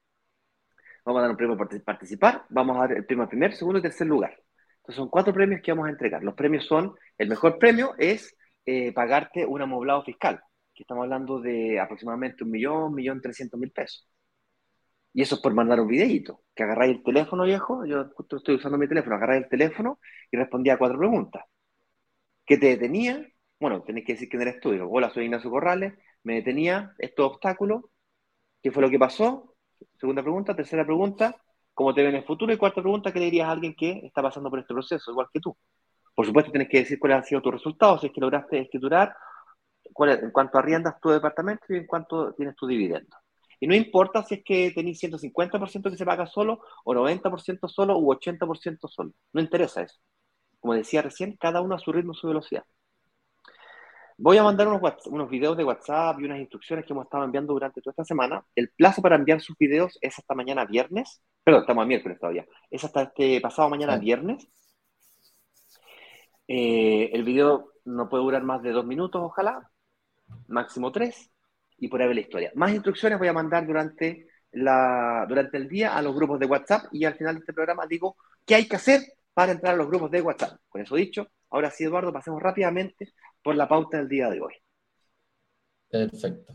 [1.09, 3.83] Vamos a dar un premio por participar, vamos a dar el premio primer, segundo y
[3.83, 4.37] tercer lugar.
[4.77, 6.23] Entonces son cuatro premios que vamos a entregar.
[6.23, 10.39] Los premios son, el mejor premio es eh, pagarte un amoblado fiscal,
[10.83, 14.07] estamos hablando de aproximadamente un millón, millón trescientos mil pesos.
[15.13, 18.57] Y eso es por mandar un videíto, que agarráis el teléfono, viejo, yo justo estoy
[18.57, 19.99] usando mi teléfono, agarráis el teléfono
[20.31, 21.43] y respondía a cuatro preguntas.
[22.45, 23.27] ¿Qué te detenía?
[23.59, 24.73] Bueno, tenés que decir quién eres tú.
[24.73, 27.85] Digo, hola, soy Ignacio Corrales, me detenía estos obstáculos,
[28.63, 29.57] ¿qué fue lo que pasó?
[29.99, 30.55] Segunda pregunta.
[30.55, 31.37] Tercera pregunta,
[31.75, 32.53] ¿cómo te ven en el futuro?
[32.53, 35.27] Y cuarta pregunta, ¿qué le dirías a alguien que está pasando por este proceso, igual
[35.33, 35.57] que tú?
[36.15, 39.15] Por supuesto, tienes que decir cuáles han sido tus resultados, si es que lograste escriturar,
[39.93, 43.17] cuál, en cuanto arriendas tu departamento y en cuanto tienes tu dividendo.
[43.61, 47.99] Y no importa si es que tenéis 150% que se paga solo, o 90% solo,
[47.99, 49.13] u 80% solo.
[49.33, 49.99] No interesa eso.
[50.61, 52.65] Como decía recién, cada uno a su ritmo, su velocidad.
[54.21, 57.53] Voy a mandar unos, unos videos de WhatsApp y unas instrucciones que hemos estado enviando
[57.53, 58.45] durante toda esta semana.
[58.57, 61.23] El plazo para enviar sus videos es hasta mañana viernes.
[61.45, 62.45] Perdón, estamos a miércoles todavía.
[62.69, 64.49] Es hasta este pasado mañana viernes.
[66.49, 69.71] Eh, el video no puede durar más de dos minutos, ojalá.
[70.49, 71.31] máximo tres,
[71.77, 72.51] y por ahí la historia.
[72.57, 76.87] Más instrucciones voy a mandar durante, la, durante el día a los grupos de WhatsApp
[76.91, 79.01] y al final de este programa digo qué hay que hacer
[79.33, 80.59] para entrar a los grupos de WhatsApp.
[80.69, 84.55] Con eso dicho, ahora sí, Eduardo, pasemos rápidamente por la pauta del día de hoy.
[85.91, 86.55] Perfecto.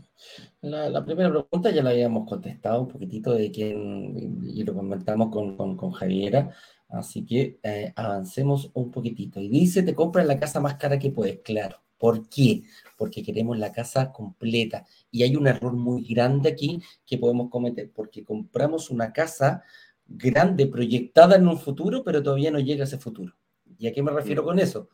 [0.60, 5.76] La, primera pregunta ya la habíamos contestado un poquitito de quién, y lo comentamos con,
[5.76, 6.54] con, Javiera,
[6.88, 9.40] así que eh, avancemos un poquitito.
[9.40, 11.78] Y dice, te compras la casa más cara que puedes, claro.
[11.98, 12.62] ¿Por qué?
[12.96, 14.84] Porque queremos la casa completa.
[15.10, 19.64] Y hay un error muy grande aquí que podemos cometer, porque compramos una casa
[20.06, 23.34] grande, proyectada en un futuro, pero todavía no llega a ese futuro.
[23.78, 24.88] ¿Y a qué me refiero con eso?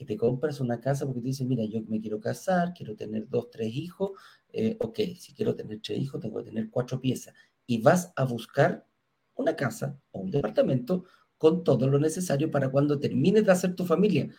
[0.00, 3.28] Que te compras una casa porque te dicen, mira, yo me quiero casar, quiero tener
[3.28, 4.12] dos, tres hijos.
[4.50, 7.34] Eh, ok, si quiero tener tres hijos, tengo que tener cuatro piezas.
[7.66, 8.86] Y vas a buscar
[9.34, 11.04] una casa o un departamento
[11.36, 14.30] con todo lo necesario para cuando termines de hacer tu familia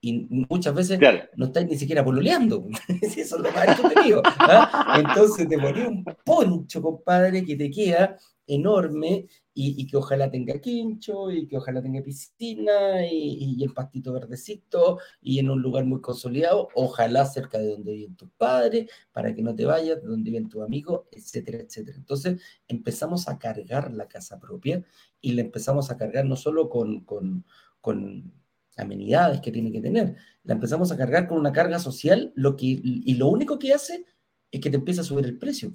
[0.00, 1.00] y muchas veces
[1.36, 2.68] no estáis ni siquiera pololeando.
[3.02, 4.22] eso es lo más entretenido.
[4.24, 5.02] ¿ah?
[5.04, 9.26] Entonces te pones un poncho, compadre, que te queda enorme
[9.58, 15.38] y, que ojalá tenga quincho y que ojalá tenga piscina y, el pastito verdecito y
[15.38, 19.54] en un lugar muy consolidado, ojalá cerca de donde viven tus padres, para que no
[19.54, 21.96] te vayas, de donde viven tus amigos, etcétera, etcétera.
[21.96, 24.84] Entonces empezamos a cargar la casa propia
[25.22, 27.46] y la empezamos a cargar no solo con, con,
[27.80, 28.30] con
[28.76, 30.16] amenidades que tiene que tener.
[30.44, 34.04] La empezamos a cargar con una carga social lo que, y lo único que hace
[34.50, 35.74] es que te empieza a subir el precio.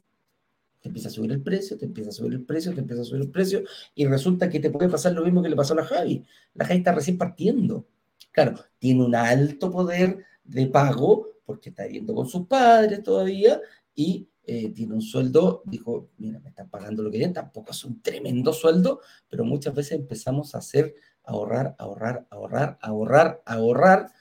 [0.82, 3.06] Te empieza a subir el precio, te empieza a subir el precio, te empieza a
[3.06, 3.63] subir el precio
[3.96, 6.26] y resulta que te puede pasar lo mismo que le pasó a la Javi.
[6.56, 7.88] La Javi está recién partiendo.
[8.32, 13.62] Claro, tiene un alto poder de pago porque está viviendo con sus padres todavía
[13.94, 17.86] y eh, tiene un sueldo, dijo, mira, me están pagando lo que tienen, tampoco es
[17.86, 24.12] un tremendo sueldo, pero muchas veces empezamos a hacer ahorrar, ahorrar, ahorrar, ahorrar, ahorrar,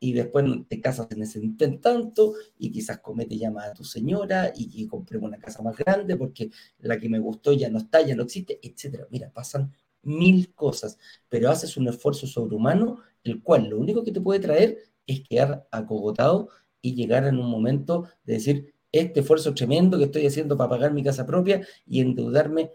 [0.00, 1.40] y después te casas en ese
[1.80, 6.50] tanto y quizás comete llama a tu señora y, y una casa más grande porque
[6.78, 9.06] la que me gustó ya no está, ya no existe, etcétera.
[9.10, 14.20] Mira, pasan mil cosas, pero haces un esfuerzo sobrehumano, el cual lo único que te
[14.20, 16.48] puede traer es quedar acogotado
[16.82, 20.92] y llegar en un momento de decir, este esfuerzo tremendo que estoy haciendo para pagar
[20.92, 22.70] mi casa propia y endeudarme,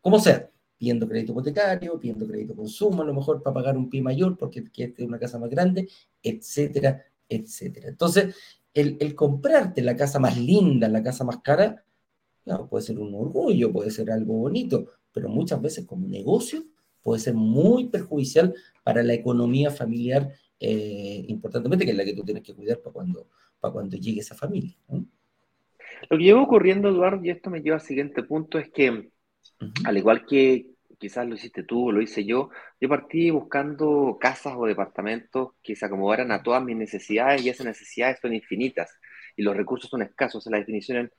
[0.00, 4.02] como sea pidiendo crédito hipotecario, pidiendo crédito consumo, a lo mejor para pagar un pie
[4.02, 5.88] mayor porque quieres una casa más grande,
[6.22, 7.88] etcétera, etcétera.
[7.88, 8.34] Entonces,
[8.74, 11.84] el, comprarte la casa más linda, la casa más cara,
[12.68, 16.64] puede ser un orgullo, puede ser algo bonito, pero muchas veces como negocio
[17.02, 22.24] puede ser muy perjudicial para la economía familiar, eh, importantemente, que es la que tú
[22.24, 23.28] tienes que cuidar para cuando,
[23.60, 24.76] para cuando llegue esa familia.
[24.88, 29.10] Lo que lleva ocurriendo, Eduardo, y esto me lleva al siguiente punto, es que
[29.84, 30.66] al igual que
[30.98, 35.76] quizás lo hiciste tú o lo hice yo, yo partí buscando casas o departamentos que
[35.76, 38.90] se acomodaran a todas mis necesidades y esas necesidades son infinitas
[39.36, 40.46] y los recursos son escasos.
[40.46, 41.10] es la definición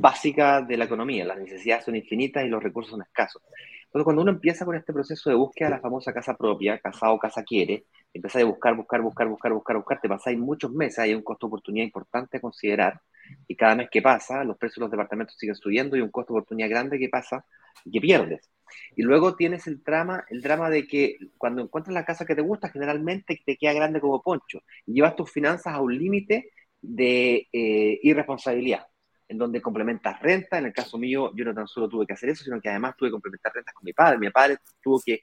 [0.00, 3.42] básica de la economía, las necesidades son infinitas y los recursos son escasos.
[3.84, 7.10] Entonces, cuando uno empieza con este proceso de búsqueda de la famosa casa propia, casa
[7.10, 10.98] o casa quiere, empieza a buscar, buscar, buscar, buscar, buscar, buscar, te pasáis muchos meses,
[10.98, 13.00] hay un costo de oportunidad importante a considerar,
[13.46, 16.32] y cada mes que pasa, los precios de los departamentos siguen subiendo y un costo
[16.32, 17.44] de oportunidad grande que pasa
[17.84, 18.50] y que pierdes.
[18.96, 22.42] Y luego tienes el drama, el drama de que cuando encuentras la casa que te
[22.42, 27.98] gusta, generalmente te queda grande como poncho llevas tus finanzas a un límite de eh,
[28.02, 28.86] irresponsabilidad,
[29.28, 30.58] en donde complementas renta.
[30.58, 32.94] En el caso mío, yo no tan solo tuve que hacer eso, sino que además
[32.96, 34.18] tuve que complementar rentas con mi padre.
[34.18, 35.22] Mi padre tuvo que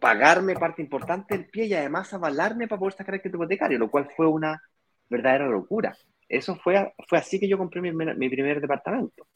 [0.00, 3.90] pagarme parte importante del pie y además avalarme para poder sacar el crédito hipotecario, lo
[3.90, 4.60] cual fue una
[5.08, 5.96] verdadera locura.
[6.30, 9.26] Eso fue, fue así que yo compré mi, primer departamento.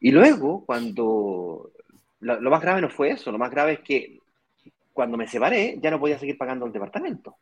[0.00, 1.72] Y luego, cuando
[2.20, 4.18] lo, más grave no fue eso, lo más grave es que
[4.94, 7.36] cuando me separé ya no podía seguir pagando el departamento.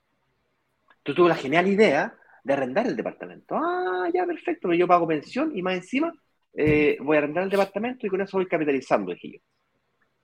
[0.89, 2.13] Entonces tuve la genial idea
[2.43, 3.55] de arrendar el departamento.
[3.57, 6.13] Ah, ya, perfecto, pero yo pago pensión y más encima
[6.55, 9.39] eh, voy a arrendar el departamento y con eso voy capitalizando, dije yo.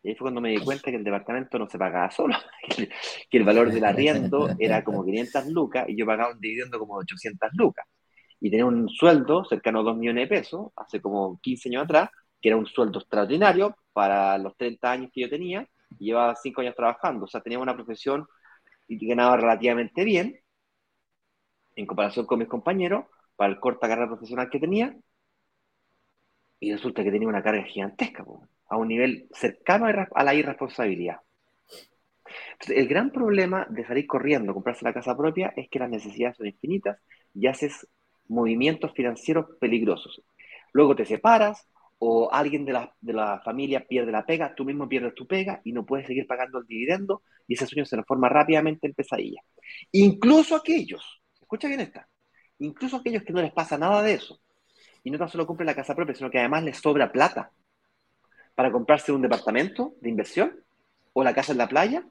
[0.02, 2.34] Y ahí fue cuando me di cuenta que el departamento no se pagaba solo,
[3.30, 6.94] que el valor del arriendo era como 500 lucas y yo pagaba un dividendo como
[6.96, 7.86] 800 lucas.
[8.40, 12.10] Y tenía un sueldo cercano a 2 millones de pesos, hace como 15 años atrás,
[12.40, 15.68] que era un sueldo extraordinario para los 30 años que yo tenía,
[15.98, 18.26] y llevaba 5 años trabajando, o sea, tenía una profesión
[18.86, 20.38] y ganaba relativamente bien
[21.76, 23.04] en comparación con mis compañeros
[23.36, 24.96] para el corta carrera profesional que tenía,
[26.60, 28.24] y resulta que tenía una carga gigantesca,
[28.68, 31.20] a un nivel cercano a la irresponsabilidad.
[32.52, 36.36] Entonces, el gran problema de salir corriendo, comprarse la casa propia, es que las necesidades
[36.36, 36.98] son infinitas
[37.32, 37.88] y haces
[38.28, 40.22] movimientos financieros peligrosos.
[40.72, 41.66] Luego te separas
[41.98, 45.60] o alguien de la, de la, familia pierde la pega, tú mismo pierdes tu pega
[45.64, 49.40] y no puedes seguir pagando el dividendo y ese sueño se transforma rápidamente en pesadilla.
[49.92, 52.08] Incluso aquellos, escucha bien esta,
[52.58, 54.40] incluso aquellos que no les pasa nada de eso,
[55.02, 57.50] y no tan solo compran la casa propia, sino que además les sobra plata
[58.54, 60.52] para comprarse un departamento de inversión
[61.12, 62.04] o la casa en la playa,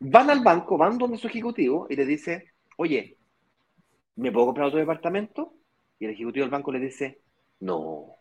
[0.00, 3.18] van al banco, van donde su ejecutivo y le dice, oye,
[4.20, 5.54] ¿me puedo comprar otro departamento?
[5.98, 7.18] Y el ejecutivo del banco le dice,
[7.60, 8.16] no,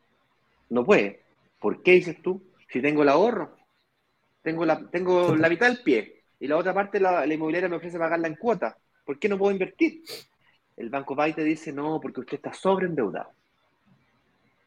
[0.69, 1.21] no puede.
[1.59, 2.41] ¿Por qué dices tú?
[2.69, 3.57] Si tengo el ahorro,
[4.41, 7.75] tengo la, tengo la mitad del pie y la otra parte la, la inmobiliaria me
[7.75, 8.77] ofrece pagarla en cuota.
[9.05, 10.03] ¿Por qué no puedo invertir?
[10.77, 13.31] El banco va y te dice, no, porque usted está sobreendeudado.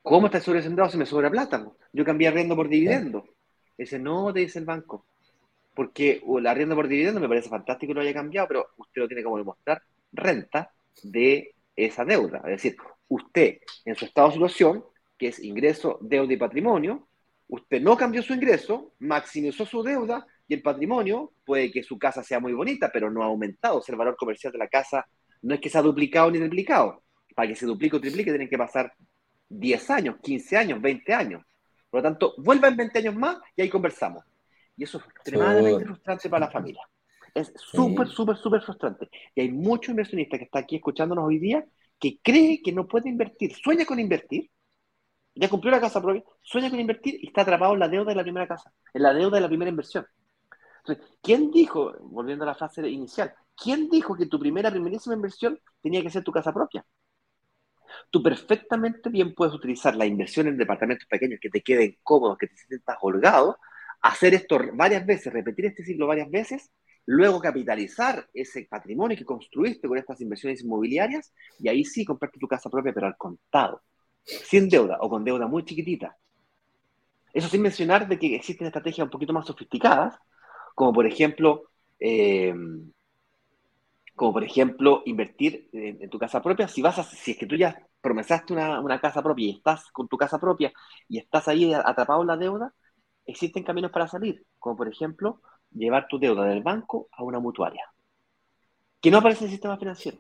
[0.03, 1.67] ¿Cómo está sobreendeudado si me sobra plata?
[1.93, 3.25] Yo cambié arriendo por dividendo.
[3.79, 5.07] Dice, no, te dice el banco.
[5.75, 9.09] Porque el arriendo por dividendo me parece fantástico que lo haya cambiado, pero usted lo
[9.09, 10.71] tiene como demostrar renta
[11.03, 12.39] de esa deuda.
[12.45, 12.77] Es decir,
[13.09, 14.85] usted en su estado de situación,
[15.19, 17.09] que es ingreso, deuda y patrimonio,
[17.49, 22.23] usted no cambió su ingreso, maximizó su deuda y el patrimonio, puede que su casa
[22.23, 23.79] sea muy bonita, pero no ha aumentado.
[23.79, 25.07] O sea, el valor comercial de la casa
[25.43, 27.03] no es que se ha duplicado ni triplicado.
[27.35, 28.93] Para que se duplique o triplique tienen que pasar
[29.49, 31.43] 10 años, 15 años, 20 años.
[31.89, 34.25] Por lo tanto, vuelvan 20 años más y ahí conversamos.
[34.77, 36.83] Y eso es extremadamente frustrante para la familia.
[37.35, 39.09] Es súper, súper, súper frustrante.
[39.35, 41.65] Y hay muchos inversionistas que están aquí escuchándonos hoy día
[41.99, 44.51] que cree que no puede invertir, sueña con invertir,
[45.35, 48.17] ya cumplió la casa propia, sueña con invertir y está atrapado en la deuda de
[48.17, 50.07] la primera casa, en la deuda de la primera inversión.
[50.79, 55.59] Entonces, ¿quién dijo, volviendo a la frase inicial, quién dijo que tu primera, primerísima inversión
[55.81, 56.85] tenía que ser tu casa propia?
[58.11, 62.49] Tú perfectamente bien puedes utilizar la inversión en departamentos pequeños que te queden cómodos, que
[62.49, 63.59] te sientas holgado,
[64.01, 66.71] hacer esto varias veces, repetir este ciclo varias veces,
[67.07, 72.49] luego capitalizar ese patrimonio que construiste con estas inversiones inmobiliarias y ahí sí comprarte tu
[72.49, 73.83] casa propia, pero al contado,
[74.25, 76.17] sin deuda o con deuda muy chiquitita.
[77.33, 80.19] Eso sin mencionar de que existen estrategias un poquito más sofisticadas,
[80.75, 81.65] como por ejemplo,
[81.99, 82.55] eh,
[84.15, 86.69] como por ejemplo invertir en, tu casa propia.
[86.69, 90.09] Si vas si es que tú ya promesaste una, una, casa propia y estás con
[90.09, 90.73] tu casa propia
[91.09, 92.75] y estás ahí atrapado en la deuda,
[93.25, 95.41] existen caminos para salir, como por ejemplo
[95.75, 97.85] llevar tu deuda del banco a una mutuaria,
[99.01, 100.19] que no aparece en el sistema financiero.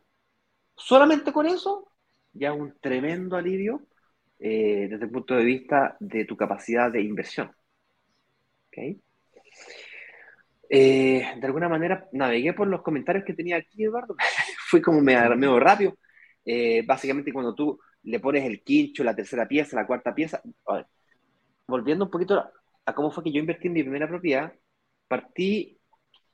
[0.76, 1.88] Solamente con eso
[2.32, 3.82] ya un tremendo alivio
[4.38, 7.52] eh, desde el punto de vista de tu capacidad de inversión.
[8.68, 9.00] ¿Okay?
[10.68, 14.16] Eh, de alguna manera navegué por los comentarios que tenía aquí, Eduardo.
[14.68, 15.98] Fui como medio, rápido.
[16.44, 20.42] Eh, básicamente, cuando tú le pones el quincho, la tercera pieza, la cuarta pieza.
[21.66, 22.42] volviendo un poquito
[22.84, 24.52] a cómo fue que yo invertí en mi primera propiedad,
[25.12, 25.76] partí,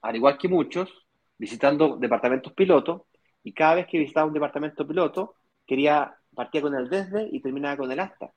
[0.03, 0.89] al igual que muchos,
[1.37, 3.03] visitando departamentos pilotos,
[3.43, 5.35] y cada vez que visitaba un departamento piloto,
[5.66, 8.31] quería, partía con el desde y terminaba con el hasta.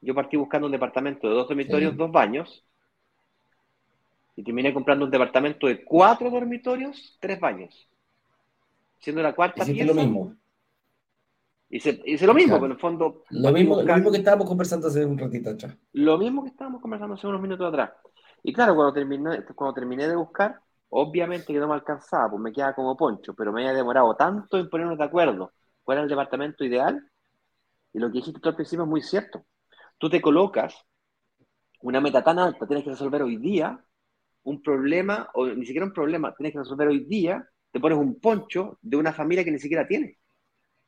[0.00, 2.64] Yo partí buscando un departamento de dos dormitorios, dos baños,
[4.34, 7.86] y terminé comprando un departamento de cuatro dormitorios, tres baños.
[9.00, 9.94] Siendo la cuarta Hiciste pieza.
[9.94, 10.34] lo mismo.
[11.68, 13.24] Hice, hice lo mismo, pero en el fondo.
[13.28, 15.76] Lo mismo, lo mismo que estábamos conversando hace un ratito atrás.
[15.92, 17.90] Lo mismo que estábamos conversando hace unos minutos atrás.
[18.46, 22.52] Y claro, cuando terminé, cuando terminé de buscar, obviamente que no me alcanzaba, pues me
[22.52, 26.08] quedaba como poncho, pero me había demorado tanto en ponernos de acuerdo cuál era el
[26.08, 27.10] departamento ideal.
[27.92, 29.44] Y lo que dijiste tú al principio es muy cierto.
[29.98, 30.76] Tú te colocas
[31.80, 33.84] una meta tan alta, tienes que resolver hoy día,
[34.44, 38.20] un problema, o ni siquiera un problema, tienes que resolver hoy día, te pones un
[38.20, 40.20] poncho de una familia que ni siquiera tiene.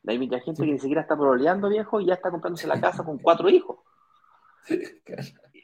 [0.06, 3.02] Hay mucha gente que ni siquiera está proleando, viejo, y ya está comprándose la casa
[3.02, 3.78] con cuatro hijos.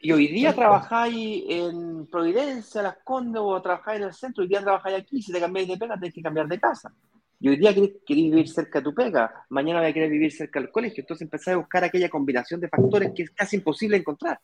[0.05, 4.61] Y hoy día trabajáis en Providencia, Las Condes, o trabajáis en el centro, hoy día
[4.61, 6.93] trabajáis aquí, si te cambiáis de pega, tenés que cambiar de casa.
[7.39, 10.59] Y hoy día querés, vivir cerca de tu pega, mañana vas a querer vivir cerca
[10.59, 14.39] del colegio, entonces empezás a buscar aquella combinación de factores que es casi imposible encontrar.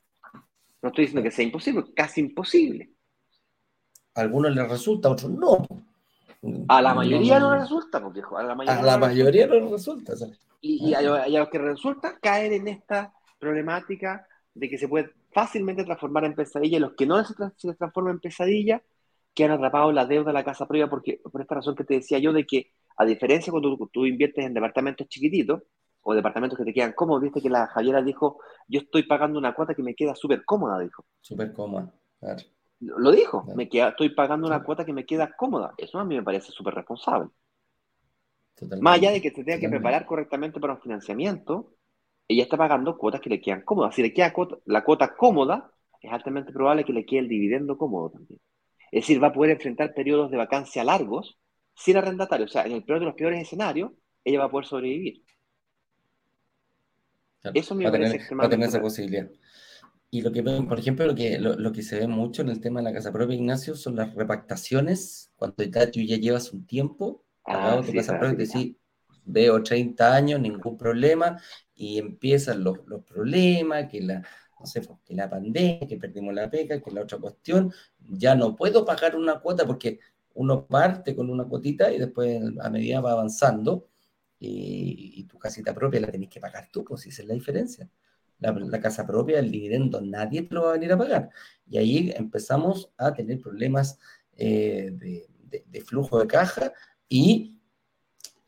[0.82, 2.90] No estoy diciendo que sea imposible, casi imposible
[4.16, 5.66] algunos les resulta, a otros no.
[6.70, 9.72] A la mayoría no, les resulta, porque a la mayoría, a la mayoría no les
[9.72, 10.14] resulta.
[10.60, 16.26] Y, a, los que resulta caer en esta problemática de que se puede fácilmente transformar
[16.26, 17.34] en pesadilla, y los que no se,
[17.76, 18.84] transforman en pesadilla
[19.34, 21.96] quedan atrapados en la deuda de la casa propia, porque por esta razón que te
[21.96, 25.64] decía yo, de que a diferencia cuando tú, inviertes en departamentos chiquititos,
[26.04, 29.54] o departamentos que te quedan cómodos, viste que la Javiera dijo, yo estoy pagando una
[29.54, 31.06] cuota que me queda súper cómoda, dijo.
[31.22, 32.44] Súper cómoda, claro.
[32.80, 35.76] Lo dijo, me queda, estoy pagando una cuota que me queda cómoda.
[35.78, 37.30] Eso a mí me parece súper responsable.
[38.80, 41.74] Más allá de que se tenga que preparar correctamente para un financiamiento,
[42.32, 43.96] ella está pagando cuotas que le quedan cómodas.
[43.96, 44.34] Si le queda
[44.66, 45.72] la cuota cómoda,
[46.02, 48.40] es altamente probable que le quede el dividendo cómodo también.
[48.92, 51.38] Es decir, va a poder enfrentar periodos de vacancia largos
[51.76, 52.46] sin arrendatario.
[52.46, 53.92] O sea, en el peor de los peores escenarios,
[54.24, 55.24] ella va a poder sobrevivir.
[57.54, 58.36] Eso me parece extremadamente.
[58.36, 59.30] Va a tener esa posibilidad.
[60.14, 62.82] Y lo que, por ejemplo, lo que, lo, que se ve mucho en el tema
[62.82, 65.32] de la casa propia, Ignacio, son las repactaciones.
[65.38, 68.76] Cuando ya, tú ya llevas un tiempo ah, tu casa propia, y decís,
[69.26, 71.40] veo 30 años, ningún problema,
[71.76, 74.24] y empiezan los, los problemas, que la,
[74.62, 78.36] no sé, pues, que la pandemia, que perdimos la beca, que la otra cuestión, ya
[78.36, 80.00] no puedo pagar una cuota porque
[80.34, 83.90] uno parte con una cuotita y después a medida va avanzando
[84.40, 87.90] y, tu casita propia la tenés que pagar tú, pues esa es la diferencia.
[88.40, 91.30] La, casa propia, el dividendo, nadie te lo va a venir a pagar.
[91.70, 94.00] Y ahí empezamos a tener problemas
[94.36, 95.28] eh, de,
[95.68, 96.74] de, flujo de caja
[97.08, 97.61] y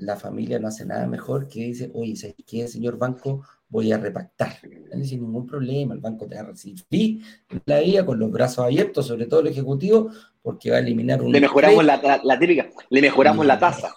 [0.06, 3.44] la familia no hace nada mejor que dice, oye, ¿qué, señor banco?
[3.70, 4.58] Voy a repactar.
[5.04, 7.22] Sin ningún problema, el banco te va a recibir
[7.66, 11.32] la vida con los brazos abiertos, sobre todo el ejecutivo, porque va a eliminar un...
[11.32, 13.94] Le mejoramos la, la, típica, le mejoramos la tasa.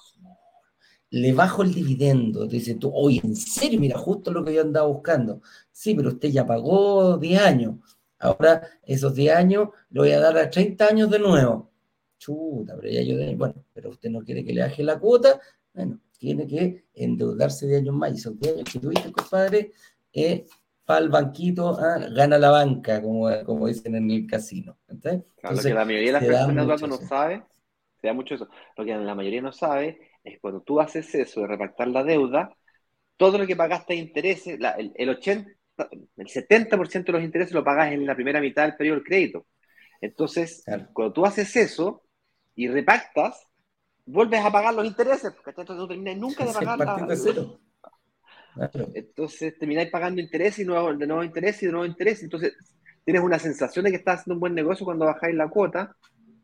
[1.10, 4.86] Le bajo el dividendo, dice tú, oye, en serio, mira, justo lo que yo andaba
[4.86, 5.40] buscando.
[5.70, 7.74] Sí, pero usted ya pagó 10 años.
[8.18, 11.70] Ahora esos 10 años lo voy a dar a 30 años de nuevo.
[12.18, 15.38] Chuta, pero ya yo, bueno, pero usted no quiere que le baje la cuota,
[15.76, 18.12] bueno, tiene que endeudarse de años más.
[18.12, 19.72] Y esos 10 años que tuviste, compadre,
[20.12, 20.46] eh,
[20.84, 24.78] para el banquito, ah, gana la banca, como, como dicen en el casino.
[24.88, 27.42] Entonces, lo que la mayoría de las personas no sabe,
[28.00, 28.48] se da mucho eso.
[28.76, 32.56] Lo que la mayoría no sabe es cuando tú haces eso de repartir la deuda,
[33.16, 35.50] todo lo que pagaste de intereses, el, el 80,
[36.16, 39.46] el 70% de los intereses lo pagas en la primera mitad del periodo del crédito.
[40.00, 42.02] Entonces, cuando tú haces eso
[42.54, 43.46] y repactas,
[44.06, 47.60] vuelves a pagar los intereses, porque entonces no terminas nunca de pagar la, cero.
[48.94, 52.22] Entonces termináis pagando interés y nuevo, de nuevo interés y de nuevo interés.
[52.22, 52.56] Entonces
[53.04, 55.94] tienes una sensación de que estás haciendo un buen negocio cuando bajáis la cuota,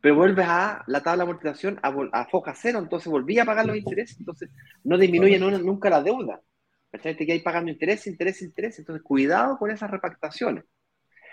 [0.01, 3.65] pero vuelves a la tabla de amortización a, a foca cero, entonces volví a pagar
[3.65, 4.51] los intereses, entonces
[4.83, 6.41] no disminuye nunca la deuda.
[6.91, 8.79] Te quedáis pagando interés, interés, interés.
[8.79, 10.65] Entonces cuidado con esas repactaciones.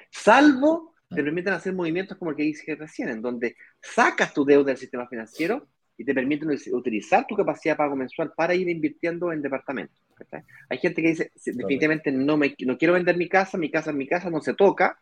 [0.10, 4.68] Salvo te permiten hacer movimientos como el que dije recién, en donde sacas tu deuda
[4.68, 5.68] del sistema financiero
[6.00, 10.02] y te permiten utilizar tu capacidad de pago mensual para ir invirtiendo en departamentos.
[10.70, 13.97] Hay gente que dice, definitivamente no, me, no quiero vender mi casa, mi casa es
[13.97, 14.97] mi casa, no se toca.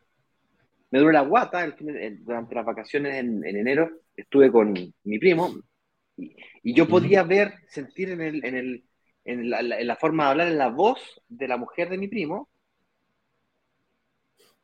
[0.89, 1.73] Me duele la guata,
[2.19, 5.53] durante las vacaciones en, enero estuve con mi primo
[6.17, 8.83] y, yo podía ver, sentir en, el, en, el,
[9.23, 9.49] en,
[9.87, 12.49] la, forma de hablar, en la voz de la mujer de mi primo,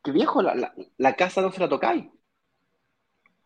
[0.03, 2.05] que viejo, la, la casa no se la tocáis.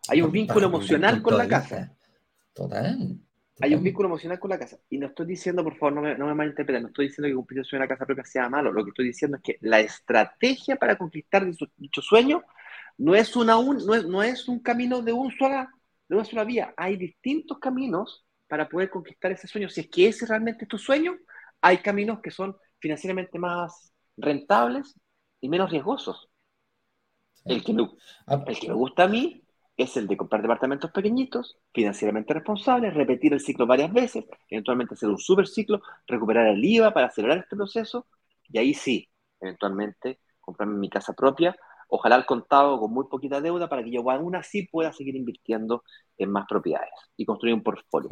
[0.09, 1.93] Hay un vínculo emocional con la casa.
[2.57, 3.19] Total.
[3.59, 4.79] Hay un vínculo emocional con la casa.
[4.89, 7.35] Y no estoy diciendo, por favor, no me, no me malinterpreten, no estoy diciendo que
[7.35, 8.71] cumplir el sueño de la casa propia sea malo.
[8.71, 12.43] Lo que estoy diciendo es que la estrategia para conquistar dicho, sueño
[12.97, 15.71] no es, una un, no, es, no es un camino de, un sola,
[16.09, 16.73] de una sola vía.
[16.77, 19.69] Hay distintos caminos para poder conquistar ese sueño.
[19.69, 21.15] Si es que ese realmente es tu sueño,
[21.61, 24.95] hay caminos que son financieramente más rentables
[25.41, 26.27] y menos riesgosos.
[27.45, 27.87] El que, me,
[28.25, 28.43] ah.
[28.47, 29.46] el que me gusta a mí
[29.77, 35.09] es el de comprar departamentos pequeñitos, financieramente responsables, repetir el ciclo varias veces, eventualmente hacer
[35.09, 38.07] un super ciclo, recuperar el IVA para acelerar este proceso,
[38.49, 39.07] y ahí sí,
[39.39, 41.55] eventualmente comprarme mi casa propia,
[41.89, 45.83] ojalá al contado con muy poquita deuda para que yo aún así pueda seguir invirtiendo
[46.17, 48.11] en más propiedades y construir un portfolio.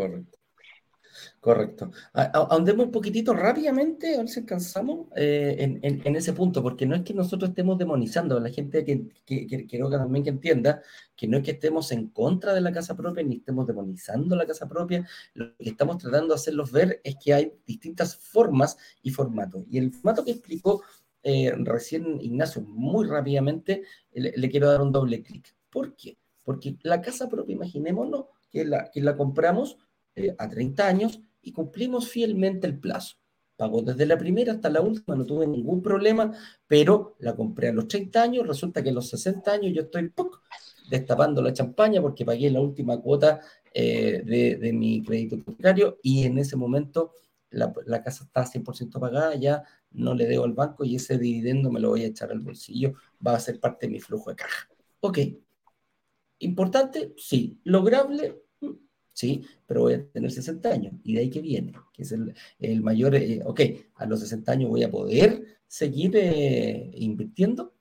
[2.14, 7.04] Andemos un poquitito rápidamente, a ver si alcanzamos eh, en, ese punto, porque no es
[7.04, 10.82] que nosotros estemos demonizando, a la gente que, que, que también que entienda
[11.16, 14.46] que no es que estemos en contra de la casa propia, ni estemos demonizando la
[14.46, 19.12] casa propia, lo que estamos tratando de hacerlos ver es que hay distintas formas y
[19.12, 19.64] formatos.
[19.70, 20.84] Y el formato que explicó
[21.28, 23.82] eh, recién Ignacio muy rápidamente,
[24.14, 25.56] le, quiero dar un doble clic.
[25.72, 26.20] ¿Por qué?
[26.44, 29.78] Porque la casa propia, imaginémonos que la, que la compramos
[30.16, 33.18] eh, a 30 años y cumplimos fielmente el plazo.
[33.58, 36.32] Pagó desde la primera hasta la última, no tuve ningún problema,
[36.68, 40.12] pero la compré a los 30 años, resulta que a los 60 años yo estoy
[40.90, 43.40] destapando la champaña porque pagué la última cuota
[43.74, 47.14] eh, de, mi crédito hipotecario y en ese momento
[47.50, 51.72] la, la, casa está 100% pagada, ya no le debo al banco y ese dividendo
[51.72, 52.94] me lo voy a echar al bolsillo,
[53.26, 54.68] va a ser parte de mi flujo de caja.
[55.00, 55.20] Ok.
[56.40, 57.60] Importante, sí.
[57.64, 58.45] Lograble,
[59.16, 59.46] ¿sí?
[59.66, 62.12] Pero voy a tener 60 años y de ahí que viene, que es
[62.60, 63.62] el, mayor, eh, ok,
[63.96, 67.74] a los 60 años voy a poder seguir eh, invirtiendo.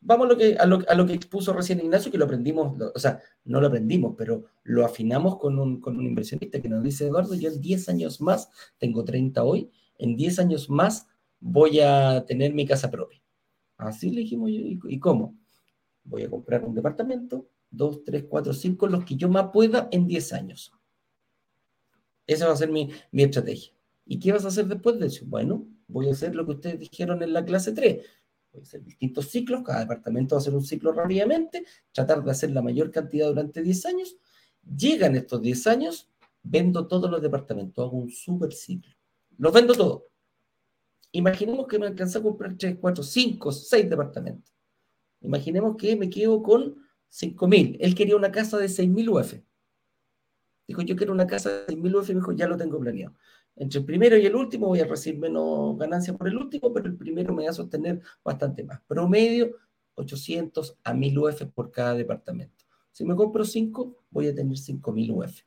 [0.00, 0.28] Vamos
[0.58, 4.44] a lo, que, expuso recién Ignacio, que lo aprendimos, o sea, no lo aprendimos, pero
[4.62, 8.20] lo afinamos con un, con un inversionista que nos dice, Eduardo, yo en 10 años
[8.20, 11.08] más, tengo 30 hoy, en 10 años más
[11.40, 13.20] voy a tener mi casa propia.
[13.78, 15.34] Así le dijimos, ¿y, y cómo?
[16.04, 20.06] Voy a comprar un departamento, dos, tres, cuatro, cinco, los que yo más pueda en
[20.06, 20.72] 10 años.
[22.26, 23.72] Esa va a ser mi, mi, estrategia.
[24.04, 25.24] ¿Y qué vas a hacer después de eso?
[25.26, 28.04] Bueno, voy a hacer lo que ustedes dijeron en la clase 3.
[28.52, 32.30] Voy a hacer distintos ciclos, cada departamento va a hacer un ciclo rápidamente, tratar de
[32.30, 34.16] hacer la mayor cantidad durante 10 años.
[34.62, 36.10] Llegan estos 10 años
[36.42, 38.94] vendo todos los departamentos, hago un super ciclo.
[39.36, 40.02] Los vendo todos.
[41.12, 44.54] Imaginemos que me alcanza a comprar 3, 4, 5, 6 departamentos.
[45.20, 46.76] Imaginemos que me quedo con
[47.10, 47.76] 5.000.
[47.80, 49.34] Él quería una casa de 6.000 UF.
[50.66, 52.08] Dijo, yo quiero una casa de 6.000 UF.
[52.08, 53.14] Me dijo, ya lo tengo planeado.
[53.56, 56.86] Entre el primero y el último voy a recibir menos ganancias por el último, pero
[56.86, 58.80] el primero me va a sostener bastante más.
[58.86, 59.56] Promedio,
[59.94, 62.64] 800 a 1.000 UF por cada departamento.
[62.92, 65.40] Si me compro 5, voy a tener 5.000 UF.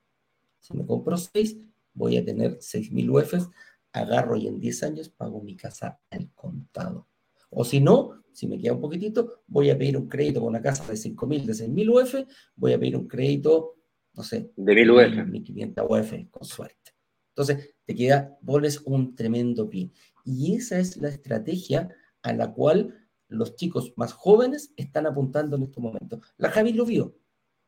[0.60, 1.58] Si me compro 6,
[1.94, 3.50] voy a tener 6.000 UF.
[3.94, 7.08] Agarro y en 10 años pago mi casa al contado.
[7.52, 10.62] O si no, si me queda un poquitito, voy a pedir un crédito con una
[10.62, 12.16] casa de 5.000, de 6.000 UF,
[12.56, 13.76] voy a pedir un crédito,
[14.14, 15.28] no sé, de 1.000 UF.
[15.30, 16.92] 1.500 UF, con suerte.
[17.36, 19.92] Entonces, te queda, pones un tremendo pie.
[20.24, 21.90] Y esa es la estrategia
[22.22, 26.20] a la cual los chicos más jóvenes están apuntando en estos momentos.
[26.38, 27.16] La Javi lo vio.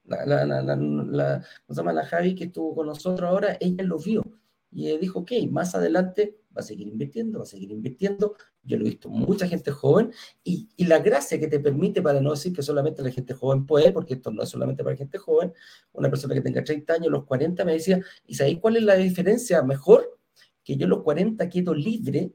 [0.05, 1.93] La, la, la, la, ¿cómo se llama?
[1.93, 4.23] la Javi que estuvo con nosotros ahora, ella lo vio.
[4.69, 8.35] Y dijo, ok, más adelante va a seguir invirtiendo, va a seguir invirtiendo.
[8.63, 10.11] Yo lo he visto mucha gente joven
[10.43, 13.91] y, la gracia que te permite, para no decir que solamente la gente joven puede,
[13.91, 15.53] porque esto no es solamente para gente joven,
[15.93, 18.95] una persona que tenga 30 años, los 40, me decía, ¿y sabéis cuál es la
[18.95, 19.61] diferencia?
[19.63, 20.19] Mejor
[20.63, 22.31] que yo los 40 quedo libre,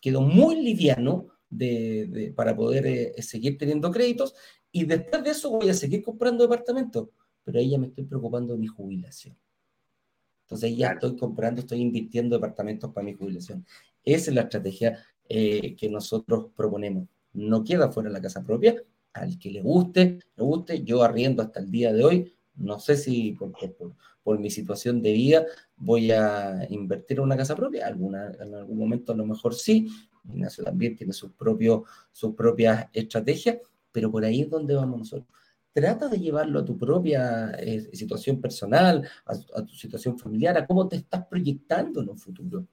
[0.00, 4.34] quedo muy liviano de, para poder eh, seguir teniendo créditos
[4.70, 7.08] y después de eso voy a seguir comprando departamentos,
[7.42, 9.36] pero ahí ya me estoy preocupando de mi jubilación.
[10.48, 13.66] Entonces ya estoy comprando, estoy invirtiendo departamentos para mi jubilación.
[14.02, 17.06] Esa es la estrategia eh, que nosotros proponemos.
[17.34, 18.82] No queda fuera la casa propia.
[19.12, 20.82] Al que le guste, le guste.
[20.82, 22.34] Yo arriendo hasta el día de hoy.
[22.56, 23.92] No sé si por, por,
[24.22, 25.44] por mi situación de vida
[25.76, 27.86] voy a invertir en una casa propia.
[27.86, 29.86] Alguna, en algún momento a lo mejor sí.
[30.32, 33.58] Ignacio también tiene sus, propios, sus propias estrategias,
[33.92, 35.28] pero por ahí es donde vamos nosotros
[35.80, 40.66] trata de llevarlo a tu propia eh, situación personal, a, a, tu situación familiar, a
[40.66, 42.66] cómo te estás proyectando en un futuro.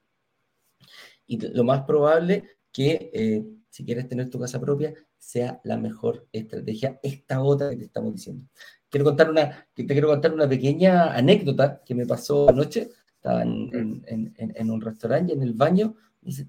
[1.28, 3.46] Y lo más probable que eh,
[3.76, 8.14] si quieres tener tu casa propia, sea la mejor estrategia, esta otra que te estamos
[8.14, 8.48] diciendo.
[8.90, 12.90] Quiero contar una, te quiero contar una pequeña anécdota que me pasó anoche.
[13.16, 13.70] Estaba en,
[14.08, 15.96] en, en, en un restaurante y en el baño.
[16.22, 16.48] Me dice,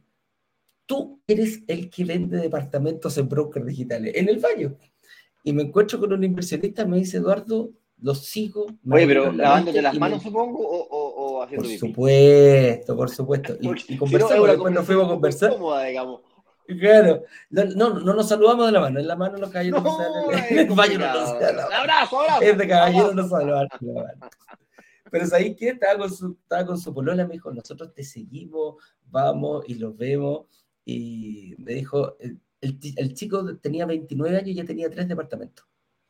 [0.87, 4.15] tú eres el que vende departamentos en brokers digitales.
[4.15, 4.77] En el baño
[5.47, 7.71] y me encuentro con un inversionista, me dice, Eduardo,
[8.03, 8.67] lo sigo.
[8.91, 10.25] Oye, pero lavándote las manos, me...
[10.25, 13.57] supongo, o, o, o haciendo Por supuesto, por supuesto.
[13.61, 15.51] Y, y conversamos, no, después nos fuimos a conversar.
[15.53, 16.23] Cómoda, digamos.
[16.67, 19.99] Claro, no, no, no, nos saludamos de la mano, en la mano los caballeros No,
[19.99, 21.31] no, es en el baño no nos.
[21.31, 22.43] Abrazo, abrazo.
[22.43, 23.41] Es de caballero Abrazo.
[23.41, 23.69] no la.
[25.13, 28.83] Pero ahí que estaba con su, estaba con su polola, me dijo, nosotros te seguimos,
[29.05, 30.47] vamos y los vemos.
[30.85, 32.17] Y me dijo,
[32.61, 35.67] el, chico tenía 29 años y ya tenía tres departamentos.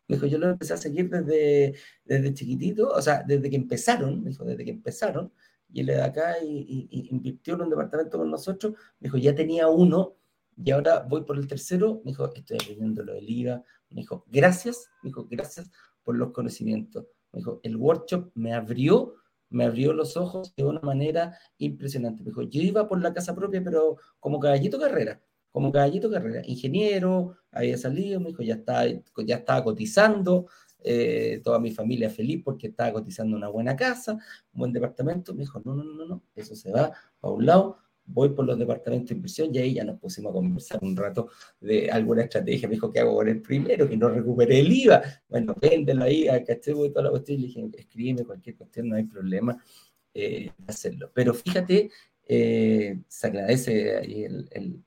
[0.09, 1.75] Me dijo, yo lo empecé a seguir desde,
[2.05, 5.33] desde chiquitito, o sea, desde que empezaron, me dijo, desde que empezaron,
[5.73, 9.67] y él de acá y invirtió en un departamento con nosotros, me dijo, ya tenía
[9.69, 10.17] uno,
[10.57, 14.25] y ahora voy por el tercero, me dijo, estoy aprendiendo lo del IVA, me dijo,
[14.29, 15.71] gracias, me dijo, gracias
[16.03, 17.07] por los conocimientos.
[17.33, 19.15] Me dijo, el workshop me abrió,
[19.51, 22.23] me abrió los ojos de una manera impresionante.
[22.23, 25.21] Me dijo, yo iba por la casa propia, pero como caballito carrera,
[25.57, 28.85] como caballito carrera, ingeniero, había salido, me dijo, ya estaba,
[29.25, 30.49] ya estaba cotizando,
[30.85, 34.21] eh, toda mi familia feliz porque estaba cotizando una buena casa, un
[34.53, 35.33] buen departamento.
[35.33, 36.93] Me dijo, no, no, no, no, eso se va
[37.23, 40.35] a un lado, voy por los departamentos de inversión y ahí ya nos pusimos a
[40.35, 42.69] conversar un rato de alguna estrategia.
[42.69, 43.89] Me dijo, ¿qué hago con el primero?
[43.89, 45.01] Que no recupere el IVA.
[45.27, 47.41] Bueno, véndelo ahí, caché, y toda la cuestión.
[47.41, 49.57] Le dije, escríbeme cualquier cuestión, no hay problema
[50.13, 51.11] eh, hacerlo.
[51.15, 51.91] Pero fíjate,
[52.29, 54.83] eh, se agradece ahí el,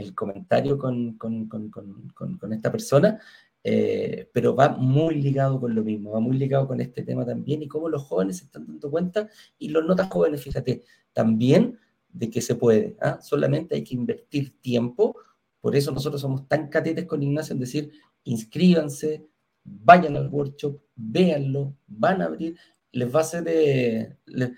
[0.00, 3.20] el comentario con, con, con, con, esta persona.
[3.62, 7.62] Eh, pero va muy ligado con lo mismo, va muy ligado con este tema también
[7.62, 9.28] y cómo los jóvenes se están dando cuenta
[9.58, 10.82] y los no tan jóvenes, fíjate,
[11.12, 11.78] también
[12.08, 13.20] de que se puede, ¿ah?
[13.20, 15.14] solamente hay que invertir tiempo,
[15.60, 17.92] por eso nosotros somos tan catetes con Ignacio en decir,
[18.24, 19.26] inscríbanse,
[19.62, 22.56] vayan al workshop, véanlo, van a abrir,
[22.92, 24.54] les va a hacer, eh, le-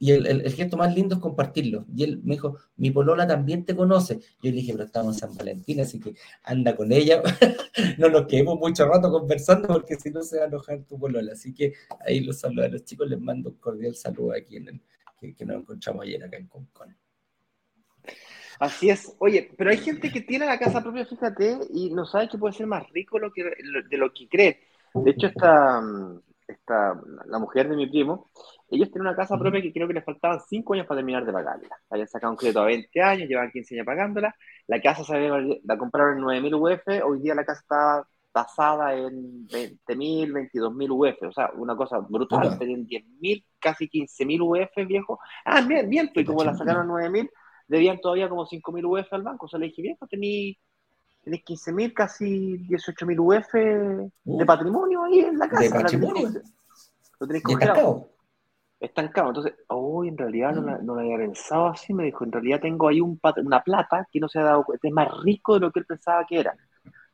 [0.00, 1.86] y el, gesto más lindo es compartirlo.
[1.94, 4.20] Y él me dijo, mi polola también te conoce.
[4.42, 7.22] Yo le dije, pero estamos en San Valentín, así que anda con ella.
[7.98, 11.32] no nos quedemos mucho rato conversando porque si no se va a enojar tu polola.
[11.32, 11.74] Así que
[12.06, 14.80] ahí los saludo a los chicos, les mando un cordial saludo aquí en el,
[15.18, 16.96] que, que nos encontramos ayer acá en Concon.
[18.58, 19.14] Así es.
[19.18, 22.54] Oye, pero hay gente que tiene la casa propia, fíjate, y no sabe que puede
[22.54, 24.60] ser más rico lo que, de lo que cree.
[24.94, 28.30] De hecho, esta, mm, esta, la mujer de mi primo,
[28.68, 31.32] ellos tienen una casa propia que creo que les faltaban 5 años para terminar de
[31.32, 31.76] pagarla.
[31.90, 34.34] Habían sacado un crédito a 20 años, llevan 15 años pagándola.
[34.66, 38.94] La casa se había, la compraron en 9.000 UF, hoy día la casa está tasada
[38.94, 42.58] en 20.000, 22.000 UF, o sea, una cosa brutal, Opa.
[42.58, 45.18] tenían 10.000, casi 15.000 UF, viejo.
[45.44, 47.30] Ah, bien, bien, y como la sacaron 9.000,
[47.66, 50.56] debían todavía como 5.000 UF al banco, o sea, le dije, viejo, tení,
[51.28, 53.52] tenés 15.000, casi 18.000 UF
[54.24, 55.82] de patrimonio ahí en la casa.
[57.20, 58.08] Lo tenés congelado
[58.80, 59.28] estancado.
[59.28, 60.66] Entonces, hoy en realidad no, Mm.
[60.66, 61.92] la, no lo había pensado así.
[61.92, 64.86] Me dijo, en realidad tengo ahí un una plata que no se ha dado cuenta.
[64.86, 66.54] Es más rico de lo que él pensaba que era.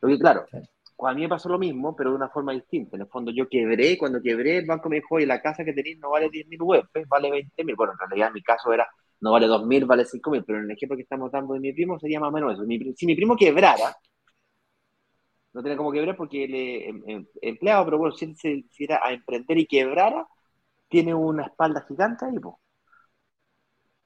[0.01, 0.45] Lo que, claro,
[0.99, 2.97] a mí me pasó lo mismo, pero de una forma distinta.
[2.97, 3.97] En el fondo, yo quebré.
[3.99, 7.09] Cuando quebré, el banco me dijo, oye, la casa que tenéis no vale 10.000 UF,
[7.09, 7.77] vale 20.000.
[7.77, 8.87] Bueno, en realidad en mi caso era,
[9.25, 10.45] no vale 2.000, vale 5.000.
[10.45, 12.65] Pero en el ejemplo que estamos dando de mi primo sería más o menos eso.
[12.97, 13.97] Si mi primo quebrara,
[15.53, 18.51] no tenía como quebrar porque él es em- em- empleado, pero bueno, si él se
[18.51, 20.27] hiciera a emprender y quebrara,
[20.89, 22.61] tiene una espalda gigante ahí, po.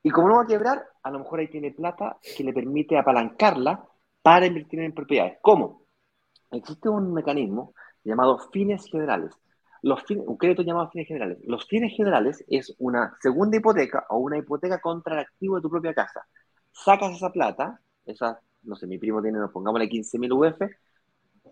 [0.03, 2.97] Y como no va a quebrar, a lo mejor ahí tiene plata que le permite
[2.99, 3.85] apalancarla
[4.23, 5.39] para invertir en propiedades.
[5.43, 5.83] ¿Cómo?
[6.53, 9.33] Existe un mecanismo llamado fines generales.
[9.83, 11.39] Los fines, un crédito llamado fines generales.
[11.45, 15.70] Los fines generales es una segunda hipoteca o una hipoteca contra el activo de tu
[15.70, 16.26] propia casa.
[16.72, 20.70] Sacas esa plata, esa, no sé, mi primo tiene, nos pongámosle 15.000 UF,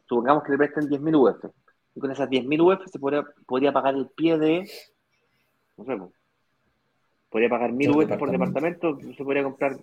[0.06, 1.50] supongamos que le presten 10.000 UF.
[1.94, 4.68] Y con esas 10.000 UF se podría, podría pagar el pie de,
[5.76, 6.12] no sé, po,
[7.30, 9.78] podría pagar 1.000 Dos UF por departamento, se podría comprar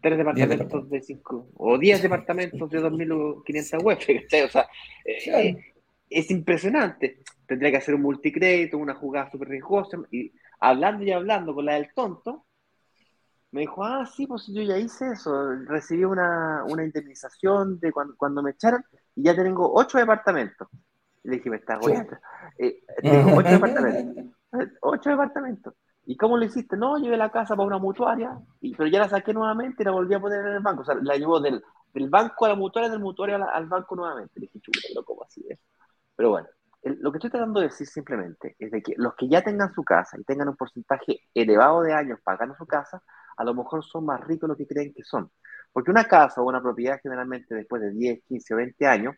[0.00, 4.44] tres departamentos de 5, o 10 departamentos de 2.500 UF.
[4.46, 4.68] O sea,
[5.04, 5.69] eh,
[6.10, 7.22] es impresionante.
[7.46, 11.74] Tendría que hacer un multicrédito, una jugada súper riesgosa, y hablando y hablando con la
[11.74, 12.46] del tonto,
[13.52, 18.14] me dijo, ah, sí, pues yo ya hice eso, recibí una, una indemnización de cuando,
[18.16, 18.84] cuando me echaron
[19.16, 20.68] y ya tengo ocho departamentos.
[21.24, 22.16] Y le dije, me estás goleando.
[22.58, 24.24] Eh, tengo ocho departamentos.
[24.82, 25.74] Ocho departamentos.
[26.06, 26.76] ¿Y cómo lo hiciste?
[26.76, 29.92] No, llevé la casa para una mutuaria, y, pero ya la saqué nuevamente y la
[29.92, 30.82] volví a poner en el banco.
[30.82, 33.66] O sea, la llevó del, del banco a la mutuaria, del mutuario a la- al
[33.66, 34.38] banco nuevamente.
[34.40, 35.58] Le dije, pero ¿cómo así es?
[36.20, 36.48] Pero bueno,
[36.82, 39.82] lo que estoy tratando de decir simplemente es de que los que ya tengan su
[39.82, 43.02] casa y tengan un porcentaje elevado de años pagando su casa,
[43.38, 45.30] a lo mejor son más ricos de lo que creen que son.
[45.72, 49.14] Porque una casa o una propiedad generalmente después de 10, 15 o 20 años,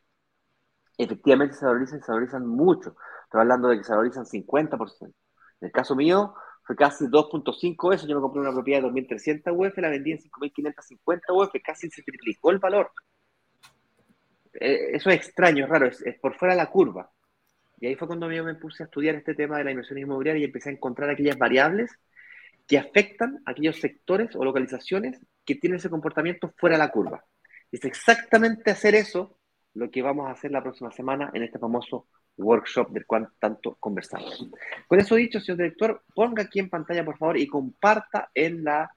[0.96, 2.94] efectivamente se valorizan y se valorizan mucho.
[3.24, 5.07] Estoy hablando de que se valorizan 50%.
[5.09, 8.07] En el caso mío fue casi 2.5 eso.
[8.07, 12.03] Yo me compré una propiedad de 2.300 UF, la vendí en 5.550 UF, casi se
[12.05, 12.92] triplicó el valor.
[14.55, 17.11] Eh, Eso es extraño, raro, es, es por fuera de la curva.
[17.80, 20.42] Y ahí fue cuando yo me puse a estudiar este tema de la inversión inmobiliaria
[20.42, 21.90] y empecé a encontrar aquellas variables
[22.66, 27.24] que afectan a aquellos sectores o localizaciones que tienen ese comportamiento fuera de la curva.
[27.72, 29.38] Es exactamente hacer eso
[29.74, 33.76] lo que vamos a hacer la próxima semana en este famoso workshop del cual tanto
[33.80, 34.48] conversamos.
[34.86, 38.90] Con eso dicho, señor director, ponga aquí en pantalla, por favor, y comparta en, la,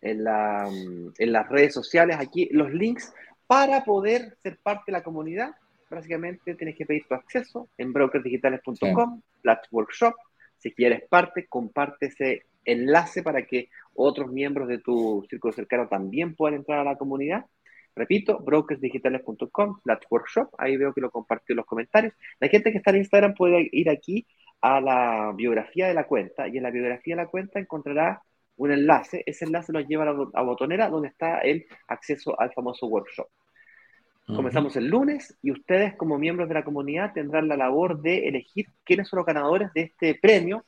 [0.00, 3.12] en, la, mm, en las redes sociales aquí los links
[3.46, 5.54] para poder ser parte de la comunidad.
[5.88, 10.14] Básicamente tienes que pedir tu acceso en brokersdigitales.com, Flash Workshop.
[10.58, 16.34] Si quieres parte, comparte ese enlace para que otros miembros de tu círculo cercano también
[16.34, 17.46] puedan entrar a la comunidad.
[17.94, 19.80] Repito, brokersdigitales.com,
[20.10, 20.50] Workshop.
[20.58, 22.12] Ahí veo que lo compartió en los comentarios.
[22.40, 24.26] La gente que está en Instagram puede ir aquí
[24.60, 28.22] a la biografía de la cuenta y en la biografía de la cuenta encontrará
[28.56, 29.22] un enlace.
[29.26, 33.28] Ese enlace nos lleva a la a botonera donde está el acceso al famoso workshop.
[34.26, 38.66] Comenzamos el lunes y ustedes como miembros de la comunidad tendrán la labor de elegir
[38.84, 40.64] quiénes son los ganadores de este premio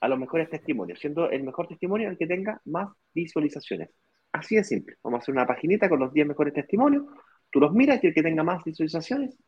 [0.00, 3.90] a los mejores testimonios, siendo el mejor testimonio el que tenga más visualizaciones.
[4.32, 4.96] Así de simple.
[5.04, 7.04] Vamos a hacer una paginita con los 10 mejores testimonios,
[7.50, 9.38] tú los miras y el que tenga más visualizaciones,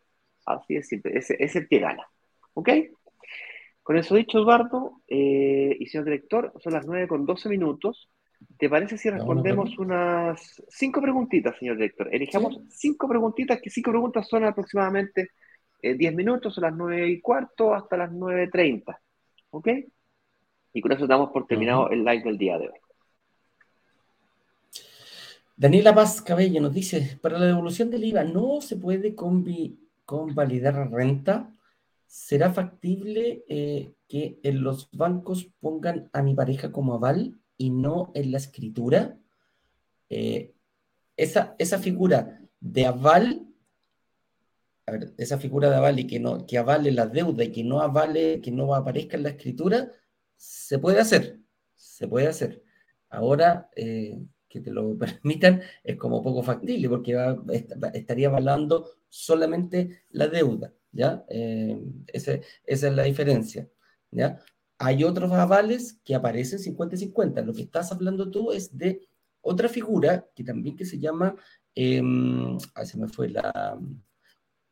[0.47, 2.07] así de simple, ese es el que gana.
[2.55, 2.68] ¿Ok?
[3.89, 8.11] Con eso dicho, Eduardo eh, y señor director, son las 9 con 12 minutos.
[8.59, 12.14] ¿Te parece si respondemos unas cinco preguntitas, señor director?
[12.14, 12.91] Elijamos ¿Sí?
[12.91, 15.30] cinco preguntitas, que cinco preguntas son aproximadamente
[15.80, 18.95] eh, 10 minutos, son las 9 y cuarto hasta las 9.30.
[19.53, 19.68] ¿Ok?
[20.74, 22.78] Y con eso damos por terminado el live del día de hoy.
[25.57, 31.55] Daniela Paz Cabello nos dice, para la devolución del IVA no se puede convalidar renta.
[32.09, 38.12] ¿Será factible eh, que en los bancos pongan a mi pareja como aval y no
[38.14, 39.18] en la escritura?
[40.09, 40.54] Eh,
[41.18, 43.46] esa, esa figura de aval,
[45.18, 48.40] esa figura de aval y que, no, que avale la deuda y que no avale,
[48.40, 49.92] que no aparezca en la escritura,
[50.34, 51.40] se puede hacer,
[51.74, 52.62] se puede hacer.
[53.11, 57.36] Ahora, eh, que te lo permitan es como poco factible porque
[57.92, 61.24] estaría avalando solamente la deuda, ¿ya?
[61.28, 63.68] Eh, ese, esa es la diferencia,
[64.11, 64.39] ¿ya?
[64.78, 67.45] Hay otros avales que aparecen 50-50.
[67.45, 69.09] Lo que estás hablando tú es de
[69.41, 71.34] otra figura que también que se llama,
[71.74, 72.03] eh,
[72.74, 73.78] ah, se me fue la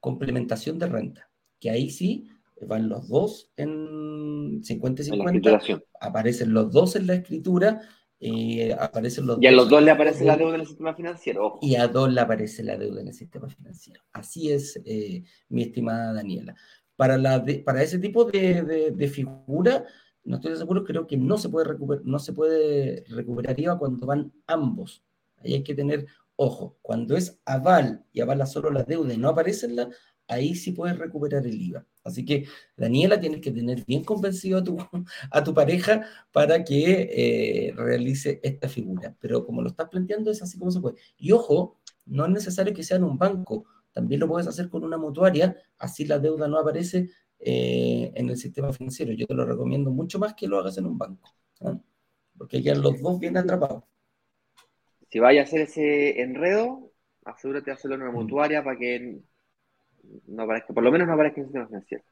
[0.00, 2.28] complementación de renta, que ahí sí
[2.62, 5.84] van los dos en 50 y En la 50, escrituración.
[6.00, 7.80] aparecen los dos en la escritura,
[8.20, 11.46] eh, aparecen los Y a los dos le aparece la deuda en el sistema financiero.
[11.46, 11.58] Ojo.
[11.62, 14.00] y a dos le aparece la deuda en el sistema financiero.
[14.12, 16.54] Así es, eh, mi estimada Daniela.
[16.96, 19.84] Para, la de- para ese tipo de, de- de figura,
[20.24, 24.06] no estoy seguro, creo que no se puede recuperar, no se puede recuperar IVA cuando
[24.06, 25.02] van ambos.
[25.38, 26.06] Ahí hay que tener
[26.36, 26.78] ojo.
[26.82, 29.88] Cuando es aval y avala solo la deuda y no aparece la,
[30.28, 31.86] ahí sí puedes recuperar el IVA.
[32.04, 32.46] Así que,
[32.76, 34.76] Daniela, tienes que tener bien convencido a tu,
[35.30, 36.02] a tu pareja
[36.32, 39.16] para que eh, realice esta figura.
[39.20, 40.96] Pero como lo estás planteando, es así como se puede.
[41.16, 44.84] Y ojo, no es necesario que sea en un banco, también lo puedes hacer con
[44.84, 47.08] una mutuaria, así la deuda no aparece
[47.38, 49.12] eh, en el sistema financiero.
[49.12, 51.78] Yo te lo recomiendo mucho más que lo hagas en un banco, ¿ah?
[52.36, 53.84] porque ya los dos bien atrapados.
[55.10, 56.92] Si vaya a hacer ese enredo,
[57.24, 58.14] asegúrate de hacerlo en una Mm.
[58.14, 59.20] mutuaria para que
[60.26, 62.04] no aparezca, por lo menos no aparezca en el sistema financiero.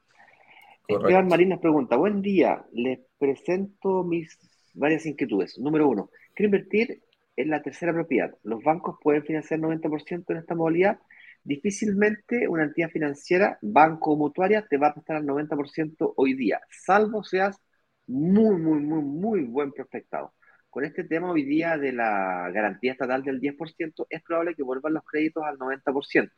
[0.87, 1.07] Correcto.
[1.07, 4.37] Esteban Marín nos pregunta, buen día, les presento mis
[4.73, 5.57] varias inquietudes.
[5.57, 7.01] Número uno, quiero invertir
[7.35, 8.35] en la tercera propiedad.
[8.43, 10.99] ¿Los bancos pueden financiar 90% en esta modalidad?
[11.43, 16.59] Difícilmente una entidad financiera, banco o mutuaria, te va a prestar al 90% hoy día,
[16.69, 17.61] salvo seas
[18.07, 20.33] muy, muy, muy, muy buen prospectado.
[20.69, 24.93] Con este tema hoy día de la garantía estatal del 10%, es probable que vuelvan
[24.93, 26.31] los créditos al 90%,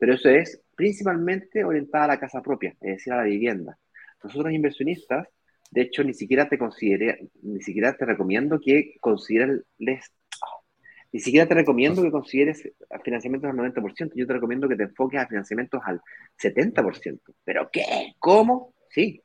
[0.00, 3.76] pero eso es principalmente orientada a la casa propia, es decir, a la vivienda.
[4.24, 5.28] Nosotros inversionistas,
[5.70, 9.62] de hecho, ni siquiera te consideré, ni siquiera te recomiendo que consideres,
[11.12, 12.66] ni siquiera te recomiendo que consideres
[13.04, 16.00] financiamientos al 90%, yo te recomiendo que te enfoques a financiamientos al
[16.42, 17.20] 70%.
[17.44, 18.14] ¿Pero qué?
[18.18, 18.74] ¿Cómo?
[18.88, 19.22] Sí.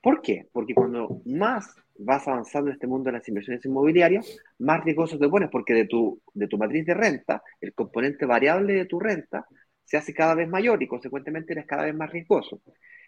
[0.00, 0.48] ¿Por qué?
[0.50, 5.28] Porque cuando más vas avanzando en este mundo de las inversiones inmobiliarias, más riesgoso te
[5.28, 9.46] pones, porque de tu, de tu matriz de renta, el componente variable de tu renta
[9.86, 12.60] se hace cada vez mayor y consecuentemente eres cada vez más riesgoso.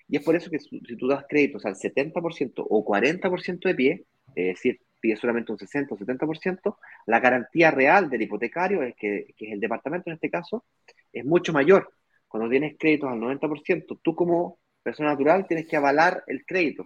[0.09, 4.05] Y es por eso que si tú das créditos al 70% o 40% de pie,
[4.35, 9.35] es decir, pides solamente un 60 o 70%, la garantía real del hipotecario, es que,
[9.37, 10.65] que es el departamento en este caso,
[11.13, 11.93] es mucho mayor.
[12.29, 16.85] Cuando tienes créditos al 90%, tú como persona natural tienes que avalar el crédito.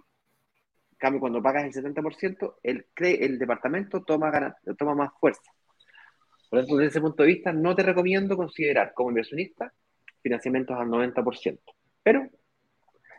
[0.91, 5.51] En cambio, cuando pagas el 70%, el, el departamento toma, toma más fuerza.
[6.49, 9.71] Por tanto, desde ese punto de vista, no te recomiendo considerar como inversionista
[10.23, 11.59] financiamientos al 90%.
[12.01, 12.27] Pero,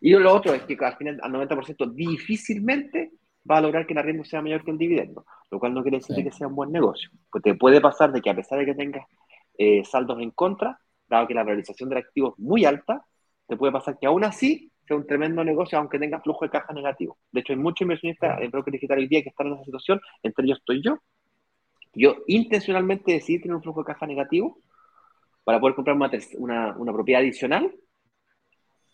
[0.00, 3.12] y lo otro es que al final, al 90% difícilmente
[3.48, 5.98] va a lograr que el arriendo sea mayor que el dividendo, lo cual no quiere
[5.98, 6.24] decir sí.
[6.24, 7.10] que sea un buen negocio.
[7.30, 9.06] Pues te puede pasar de que a pesar de que tengas
[9.58, 13.04] eh, saldos en contra, dado que la realización del activo es muy alta,
[13.46, 16.72] te puede pasar que aún así sea un tremendo negocio, aunque tenga flujo de caja
[16.72, 17.18] negativo.
[17.30, 20.00] De hecho, hay muchos inversionistas en broker digital hoy día que están en esa situación,
[20.22, 20.98] entre ellos estoy yo.
[21.94, 24.58] Yo intencionalmente decidí tener un flujo de caja negativo
[25.44, 27.72] para poder comprar una, una, una propiedad adicional,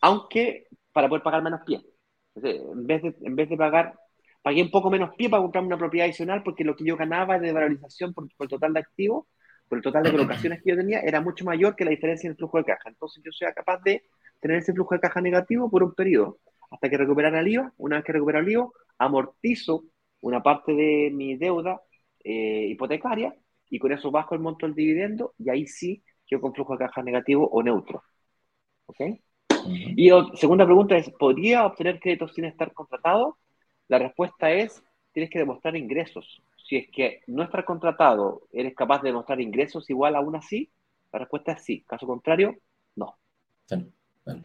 [0.01, 1.81] aunque para poder pagar menos pie.
[2.35, 3.95] En vez de, en vez de pagar,
[4.43, 7.39] pagué un poco menos pie para comprar una propiedad adicional porque lo que yo ganaba
[7.39, 9.27] de valorización por, por el total de activos,
[9.69, 12.33] por el total de colocaciones que yo tenía, era mucho mayor que la diferencia en
[12.33, 12.89] el flujo de caja.
[12.89, 14.03] Entonces yo sea capaz de
[14.41, 16.39] tener ese flujo de caja negativo por un periodo,
[16.71, 17.73] hasta que recuperara el IVA.
[17.77, 19.85] Una vez que recupero el IVA, amortizo
[20.21, 21.81] una parte de mi deuda
[22.25, 23.35] eh, hipotecaria
[23.71, 26.87] y con eso bajo el monto del dividendo y ahí sí yo con flujo de
[26.87, 28.03] caja negativo o neutro.
[28.87, 29.01] ¿Ok?
[29.01, 29.05] Uh
[29.57, 30.33] -huh.
[30.35, 33.37] Y segunda pregunta es, ¿podría obtener créditos sin estar contratado?
[33.89, 36.41] La respuesta es, tienes que demostrar ingresos.
[36.57, 40.71] Si es que no estás contratado, eres capaz de demostrar ingresos igual aún así,
[41.13, 41.85] la respuesta es sí.
[41.87, 42.57] Caso contrario,
[42.95, 43.17] no.
[43.69, 43.87] Bueno,
[44.25, 44.45] bueno.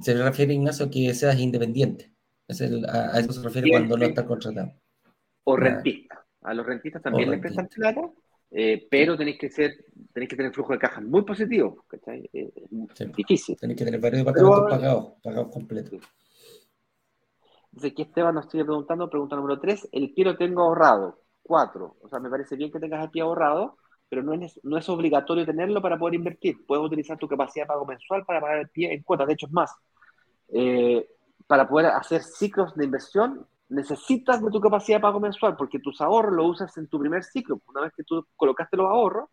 [0.00, 2.12] Se refiere, Ignacio, a que seas independiente.
[2.46, 4.72] Es el, a, a, eso se refiere cuando no estás contratado.
[5.44, 6.24] O rentista.
[6.42, 8.10] A los rentistas también les prestan plata,
[8.50, 12.28] eh, pero tenéis que ser, tenéis que tener flujo de caja muy positivo, ¿cachai?
[12.32, 12.52] Eh,
[12.94, 13.04] sí.
[13.16, 13.56] difícil.
[13.56, 16.00] Tenéis que tener varios departamentos pero, pagados, pagados completos.
[17.70, 21.96] Dice aquí Esteban nos sigue preguntando, pregunta número 3, el pie lo tengo ahorrado, 4.
[22.02, 23.76] O sea, me parece bien que tengas el pie ahorrado,
[24.08, 26.66] pero no es, no es obligatorio tenerlo para poder invertir.
[26.66, 29.46] Puedes utilizar tu capacidad de pago mensual para pagar el pie en cuotas, de hecho
[29.46, 29.70] es más.
[30.48, 31.08] Eh,
[31.46, 36.00] para poder hacer ciclos de inversión, necesitas de tu capacidad de pago mensual, porque tus
[36.00, 37.60] ahorros los usas en tu primer ciclo.
[37.68, 39.30] Una vez que tú colocaste los ahorros,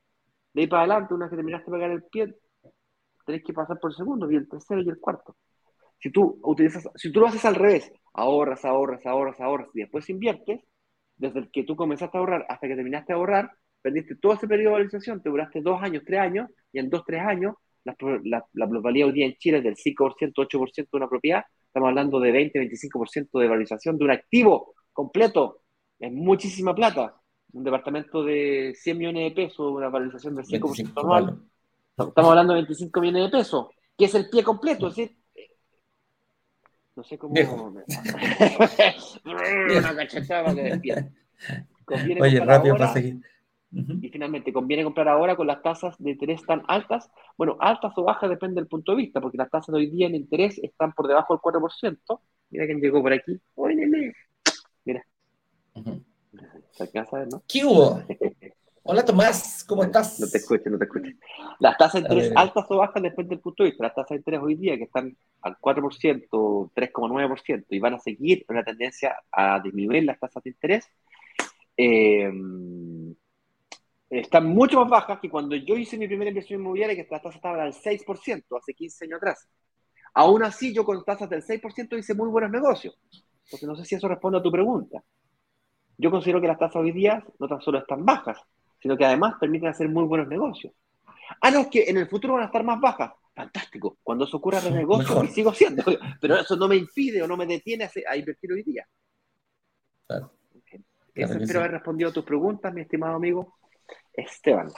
[0.53, 2.35] de ahí para adelante, una vez que terminaste de pagar el pie,
[3.25, 5.35] tenés que pasar por el segundo, y el tercero y el cuarto.
[5.99, 10.09] Si tú, utilizas, si tú lo haces al revés, ahorras, ahorras, ahorras, ahorras, y después
[10.09, 10.61] inviertes,
[11.17, 14.47] desde el que tú comenzaste a ahorrar hasta que terminaste de ahorrar, perdiste todo ese
[14.47, 17.95] periodo de valorización, te duraste dos años, tres años, y en dos, tres años, la,
[18.23, 21.43] la, la plusvalía hoy día en Chile es del 5%, 8% de una propiedad,
[21.77, 25.61] estamos hablando de 20, 25% de valorización de un activo completo,
[25.99, 27.15] es muchísima plata.
[27.53, 31.39] Un departamento de 100 millones de pesos, una valorización del 5% anual,
[31.95, 33.67] estamos hablando de 25 millones de pesos.
[33.95, 35.17] que es el pie completo, es decir,
[36.95, 37.33] no sé cómo.
[37.33, 37.55] Viejo.
[39.25, 41.11] Una cachetada que.
[41.85, 43.21] Conviene Oye, rápido para seguir.
[43.71, 47.11] Y finalmente, ¿conviene comprar ahora con las tasas de interés tan altas?
[47.37, 50.07] Bueno, altas o bajas depende del punto de vista, porque las tasas de hoy día
[50.07, 52.21] en interés están por debajo del 4%.
[52.49, 53.37] Mira quién llegó por aquí.
[53.55, 54.13] ¡Oye, nene!
[55.73, 56.01] Ujú.
[56.71, 57.43] Se alcanza a ver, ¿no?
[57.47, 58.01] ¿Qué hubo?
[58.89, 60.17] Hola Tomás, ¿cómo estás?
[60.17, 61.11] No te escucho, no te escucho.
[61.59, 63.83] Las tasas de interés altas o bajas depende del punto de vista.
[63.83, 68.45] Las tasas de interés hoy día que están al 4%, 3,9% y van a seguir
[68.47, 70.89] una tendencia a disminuir las tasas de interés,
[71.75, 72.31] eh,
[74.09, 77.35] están mucho más bajas que cuando yo hice mi primera inversión inmobiliaria, que las tasas
[77.35, 79.47] estaban al 6% hace 15 años atrás.
[80.13, 82.97] Aún así, yo con tasas del 6% hice muy buenos negocios.
[83.43, 85.03] Entonces, no sé si eso responde a tu pregunta.
[85.97, 88.37] Yo considero que las tasas hoy día no tan solo están bajas,
[88.81, 90.73] sino que además permiten hacer muy buinversores negocios.
[91.41, 93.11] Ah, no, es que en el futuro van a estar más bajas.
[93.35, 93.97] Fantástico.
[94.01, 95.25] Cuando eso ocurra de negocio, Mejor.
[95.25, 95.83] y sigo haciendo.
[96.21, 98.87] Pero eso no me impide o no me detiene a, invertir hoy día.
[100.07, 100.31] Claro.
[100.55, 100.69] Ok.
[100.69, 100.83] Claro
[101.13, 101.57] Eso espero sí.
[101.57, 103.57] haber respondido a tus preguntas, mi estimado amigo
[104.13, 104.69] Esteban.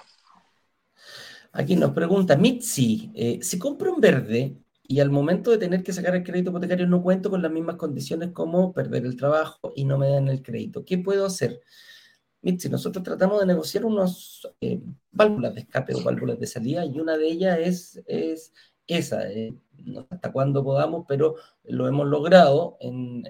[1.51, 5.93] Aquí nos pregunta Mitzi, eh, si compro un verde y al momento de tener que
[5.93, 9.85] sacar el crédito hipotecario no cuento con las mismas condiciones como perder el trabajo y
[9.85, 11.61] no me dan el crédito, ¿qué puedo hacer?
[12.41, 14.47] Mitzi, nosotros tratamos de negociar unas
[15.11, 18.53] válvulas de escape o válvulas de salida y una de ellas es, es
[18.89, 19.53] esa, eh,
[20.09, 23.23] hasta cuándo podamos, pero lo hemos logrado en,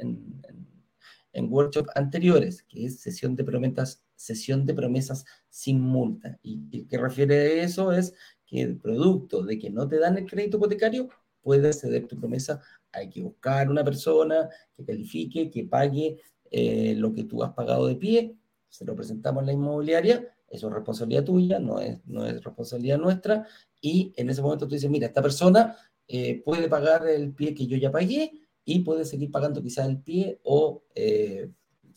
[1.34, 6.40] en workshops anteriores, que es sesión de promesas, sesión de promesas sin multa.
[6.42, 7.92] ¿Y qué refiere a eso?
[7.92, 8.14] Es
[8.46, 11.10] que el producto de que no te dan el crédito hipotecario,
[11.42, 12.62] puedes ceder tu promesa.
[12.92, 16.18] Hay que buscar una persona que califique, que pague
[16.52, 18.36] eh, lo que tú has pagado de pie,
[18.68, 22.98] se lo presentamos en la inmobiliaria, eso es responsabilidad tuya, no es, no es responsabilidad
[22.98, 23.46] nuestra,
[23.82, 25.76] y en ese momento tú dices, mira, esta persona
[26.08, 28.32] eh, puede pagar el pie que yo ya pagué
[28.70, 31.50] y puede seguir pagando quizás el pie o, eh,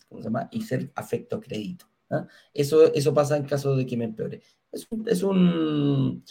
[0.09, 0.49] ¿cómo se llama?
[0.51, 1.87] Y ser afecto a crédito.
[2.11, 2.27] ¿ah?
[2.55, 4.41] Eso, eso pasa en caso de que me empeore.
[4.71, 6.25] Es un, es un,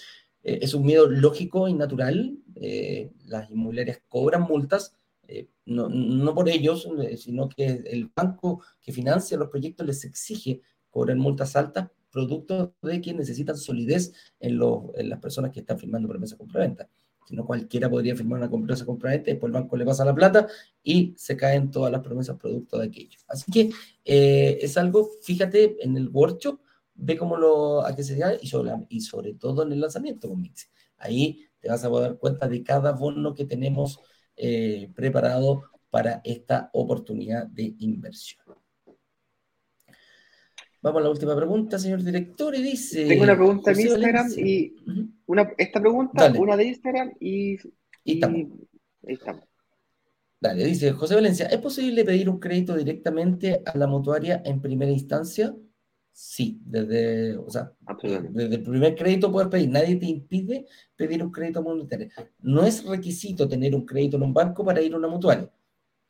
[0.44, 2.38] eh, es un miedo lógico y natural.
[2.56, 4.96] eh, las inmobiliarias cobran multas,
[5.28, 6.88] eh, no, no por ellos,
[7.18, 13.00] sino que el banco que financia los proyectos les exige cobrar multas altas, producto de
[13.00, 16.90] que necesitan solidez en, los, en las personas que están firmando promesa compraventa.
[17.26, 20.48] Si no, cualquiera podría firmar una promesa compraventa, después el banco le pasa la plata
[20.84, 23.20] y se caen todas las promesas producto de aquello.
[23.28, 23.72] Así que
[24.06, 26.60] eh, es algo, fíjate en el workshop,
[26.96, 30.30] ve cómo lo, a qué se da y sobre, y sobre todo en el lanzamiento
[30.30, 30.70] con Mix.
[30.98, 34.00] Ahí te vas a dar cuenta de cada bono que tenemos
[34.36, 38.61] eh, preparado para esta oportunidad de inversión.
[40.82, 43.06] Vamos a la última pregunta, señor director, y dice...
[43.06, 44.46] Tengo una pregunta en José Instagram Valencia.
[44.46, 44.76] y
[45.28, 46.40] una, esta pregunta, Dale.
[46.40, 47.58] una de Instagram y,
[48.04, 49.40] Y estamos.
[50.40, 54.92] Dale, dice José Valencia, ¿es posible pedir un crédito directamente a la mutuaria en primera
[54.92, 55.56] instancia?
[56.14, 57.72] Sí, desde, o sea,
[58.32, 60.66] desde el primer crédito puedes pedir, nadie te impide
[60.96, 62.10] pedir un crédito monetario.
[62.40, 65.50] No es requisito tener un crédito en un banco para ir a una mutuaria.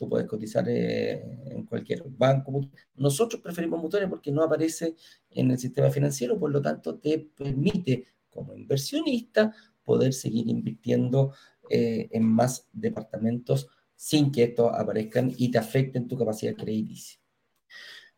[0.02, 2.68] Tú puedes cotizar eh, en cualquier banco.
[2.96, 4.96] Nosotros preferimos mutuaria porque no aparece
[5.30, 11.36] en el sistema financiero, por lo tanto te permite como inversionista poder seguir invirtiendo
[11.70, 17.20] eh, en más departamentos sin que estos aparezcan y te afecten tu capacidad crediticia.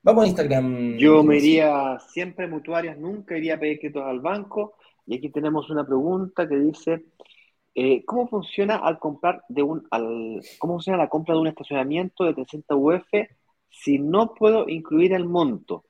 [0.02, 0.96] Vamos a Instagram.
[0.96, 4.76] Yo me iría siempre mutuarias, nunca iría a pedir créditos al banco.
[5.06, 7.08] Y aquí tenemos una pregunta que dice,
[7.76, 12.24] eh, ¿cómo funciona al comprar de un, al, cómo funciona la compra de un estacionamiento
[12.24, 13.10] de 300 UF
[13.70, 15.86] si no puedo incluir el monto?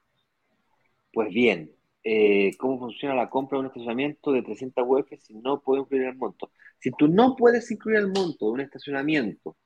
[1.12, 1.72] Pues bien,
[2.04, 6.04] eh, ¿cómo funciona la compra de un estacionamiento de 300 UF si no puedo incluir
[6.04, 6.52] el monto?
[6.80, 9.58] Si tú no puedes incluir el monto de un estacionamiento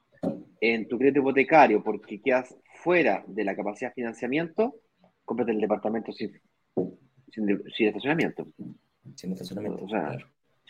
[0.59, 4.75] en tu crédito hipotecario porque quedas fuera de la capacidad de financiamiento,
[5.23, 6.31] cómprate el departamento sin,
[7.29, 8.47] sin, sin estacionamiento.
[9.15, 10.27] Sin estacionamiento, O sea, claro.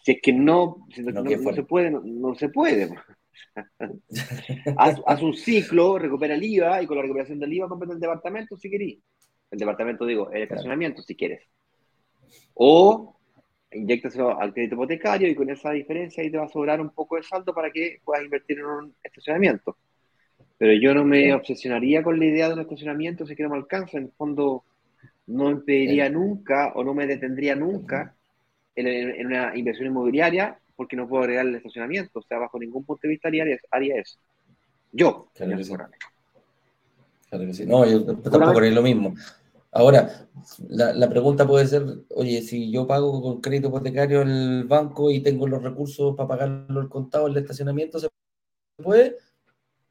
[0.07, 2.89] Si es que no, no, se puede, no, se puede.
[4.77, 7.99] haz, haz un ciclo, recupera el IVA y con la recuperación del IVA cómprate el
[7.99, 8.99] departamento si querís.
[9.51, 11.43] El departamento, digo, el estacionamiento si quieres.
[12.53, 13.19] O
[13.69, 17.17] inyectaselo al crédito hipotecario y con esa diferencia ahí te va a sobrar un poco
[17.17, 19.75] de saldo para que puedas invertir en un estacionamiento.
[20.57, 23.57] Pero yo no me obsesionaría con la idea de un estacionamiento si que no me
[23.57, 23.97] alcanza.
[23.97, 24.63] En el fondo,
[25.25, 28.15] no impediría nunca o no me detendría nunca
[28.77, 32.19] en, en una inversión inmobiliaria porque no puedo agregar el estacionamiento.
[32.19, 34.17] O sea, bajo ningún punto de vista haría, haría eso.
[34.91, 35.71] Yo, Claro que sí.
[35.71, 35.99] Morales.
[37.29, 37.65] Claro que sí.
[37.65, 39.15] No, yo tampoco haría lo mismo.
[39.71, 40.27] Ahora,
[40.69, 41.83] la, la, pregunta puede ser,
[42.15, 46.79] oye, si yo pago con crédito hipotecario el banco y tengo los recursos para pagarlo
[46.79, 48.07] el contado, el estacionamiento, ¿se
[48.81, 49.17] puede?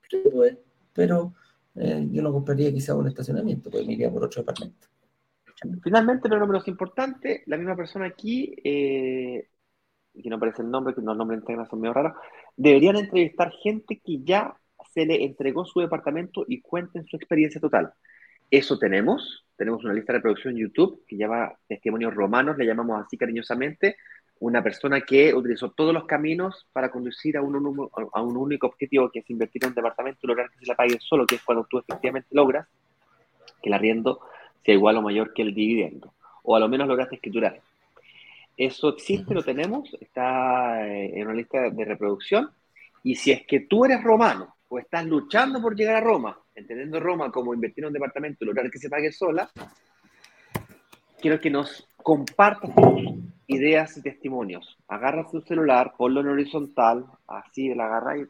[0.08, 0.58] Sí, puede,
[0.92, 1.34] pero
[1.74, 4.88] eh, yo no compraría quizá un estacionamiento, pues me iría por otro departamento.
[5.82, 9.48] Finalmente, pero no menos importante, la misma persona aquí, eh,
[10.12, 12.12] que no aparece el nombre, que los nombres integran son medio raros,
[12.56, 14.56] deberían entrevistar gente que ya
[14.92, 17.92] se le entregó su departamento y cuenten su experiencia total.
[18.50, 23.04] Eso tenemos, tenemos una lista de reproducción en YouTube que llama Testimonios Romanos, le llamamos
[23.04, 23.96] así cariñosamente,
[24.38, 29.10] una persona que utilizó todos los caminos para conducir a un, a un único objetivo,
[29.10, 31.42] que es invertir en un departamento y lograr que se la pague solo, que es
[31.42, 32.68] cuando tú efectivamente logras
[33.62, 34.20] que el arriendo
[34.66, 36.12] sea igual o mayor que el dividendo,
[36.42, 37.60] o a lo menos lograste escriturar.
[38.56, 42.50] Eso existe, lo tenemos, está eh, en una lista de reproducción,
[43.04, 46.98] y si es que tú eres romano o estás luchando por llegar a Roma, entendiendo
[46.98, 49.48] Roma como invertir en un departamento y lograr que se pague sola,
[51.20, 52.70] quiero que nos compartas
[53.46, 54.76] ideas y testimonios.
[54.88, 58.26] Agarra tu celular, ponlo en horizontal, así la agarráis.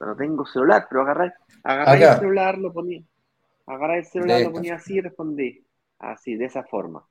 [0.00, 3.02] No tengo celular, pero agarráis, agarráis el celular, lo ponía.
[3.66, 5.66] Agarráis el celular, lo ponía así y respondí.
[5.98, 7.06] Así, de esa forma.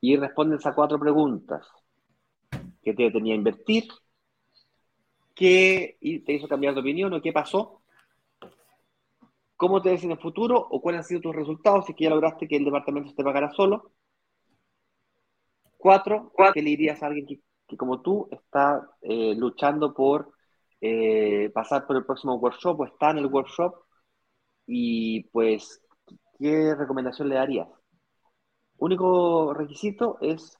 [0.00, 1.66] Y respondes a cuatro preguntas.
[2.82, 3.84] ¿Qué te tenía a invertir?
[5.34, 7.82] ¿Qué te hizo cambiar de opinión o qué pasó?
[9.56, 12.04] ¿Cómo te ves en el futuro o cuáles han sido tus resultados si es que
[12.04, 13.92] ya lograste que el departamento se te pagara solo?
[15.76, 17.26] Cuatro, ¿qué le dirías a alguien
[17.66, 20.32] que, como tú está eh, luchando por
[20.80, 23.74] eh, pasar por el próximo workshop o está en el workshop?
[24.66, 25.82] Y pues,
[26.38, 27.68] ¿qué recomendación le darías?
[28.78, 30.58] Único requisito es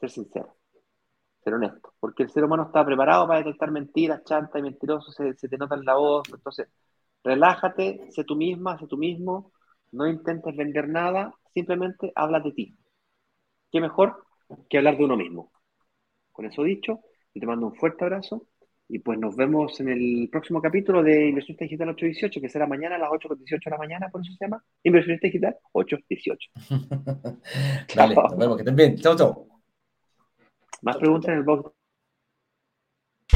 [0.00, 0.56] ser sincero,
[1.44, 5.34] ser honesto, porque el ser humano está preparado para detectar mentiras, chanta y mentirosos, se,
[5.34, 6.68] te nota en la voz, entonces
[7.24, 9.52] relájate, sé tú misma, sé tú mismo,
[9.92, 12.78] no intentes vender nada, simplemente habla de ti
[13.72, 14.24] qué mejor
[14.70, 15.52] que hablar de uno mismo.
[16.32, 17.00] Con eso dicho,
[17.34, 18.46] te mando un fuerte abrazo
[18.88, 22.96] y pues nos vemos en el próximo capítulo de Inversionista Digital 818, que será mañana
[22.96, 26.50] a las 8.18 de la mañana, por eso se llama Inversionista Digital 818.
[27.96, 28.96] Dale, nos vemos, que estén bien.
[28.96, 29.46] Chao, chao.
[30.82, 31.75] Más preguntas en el box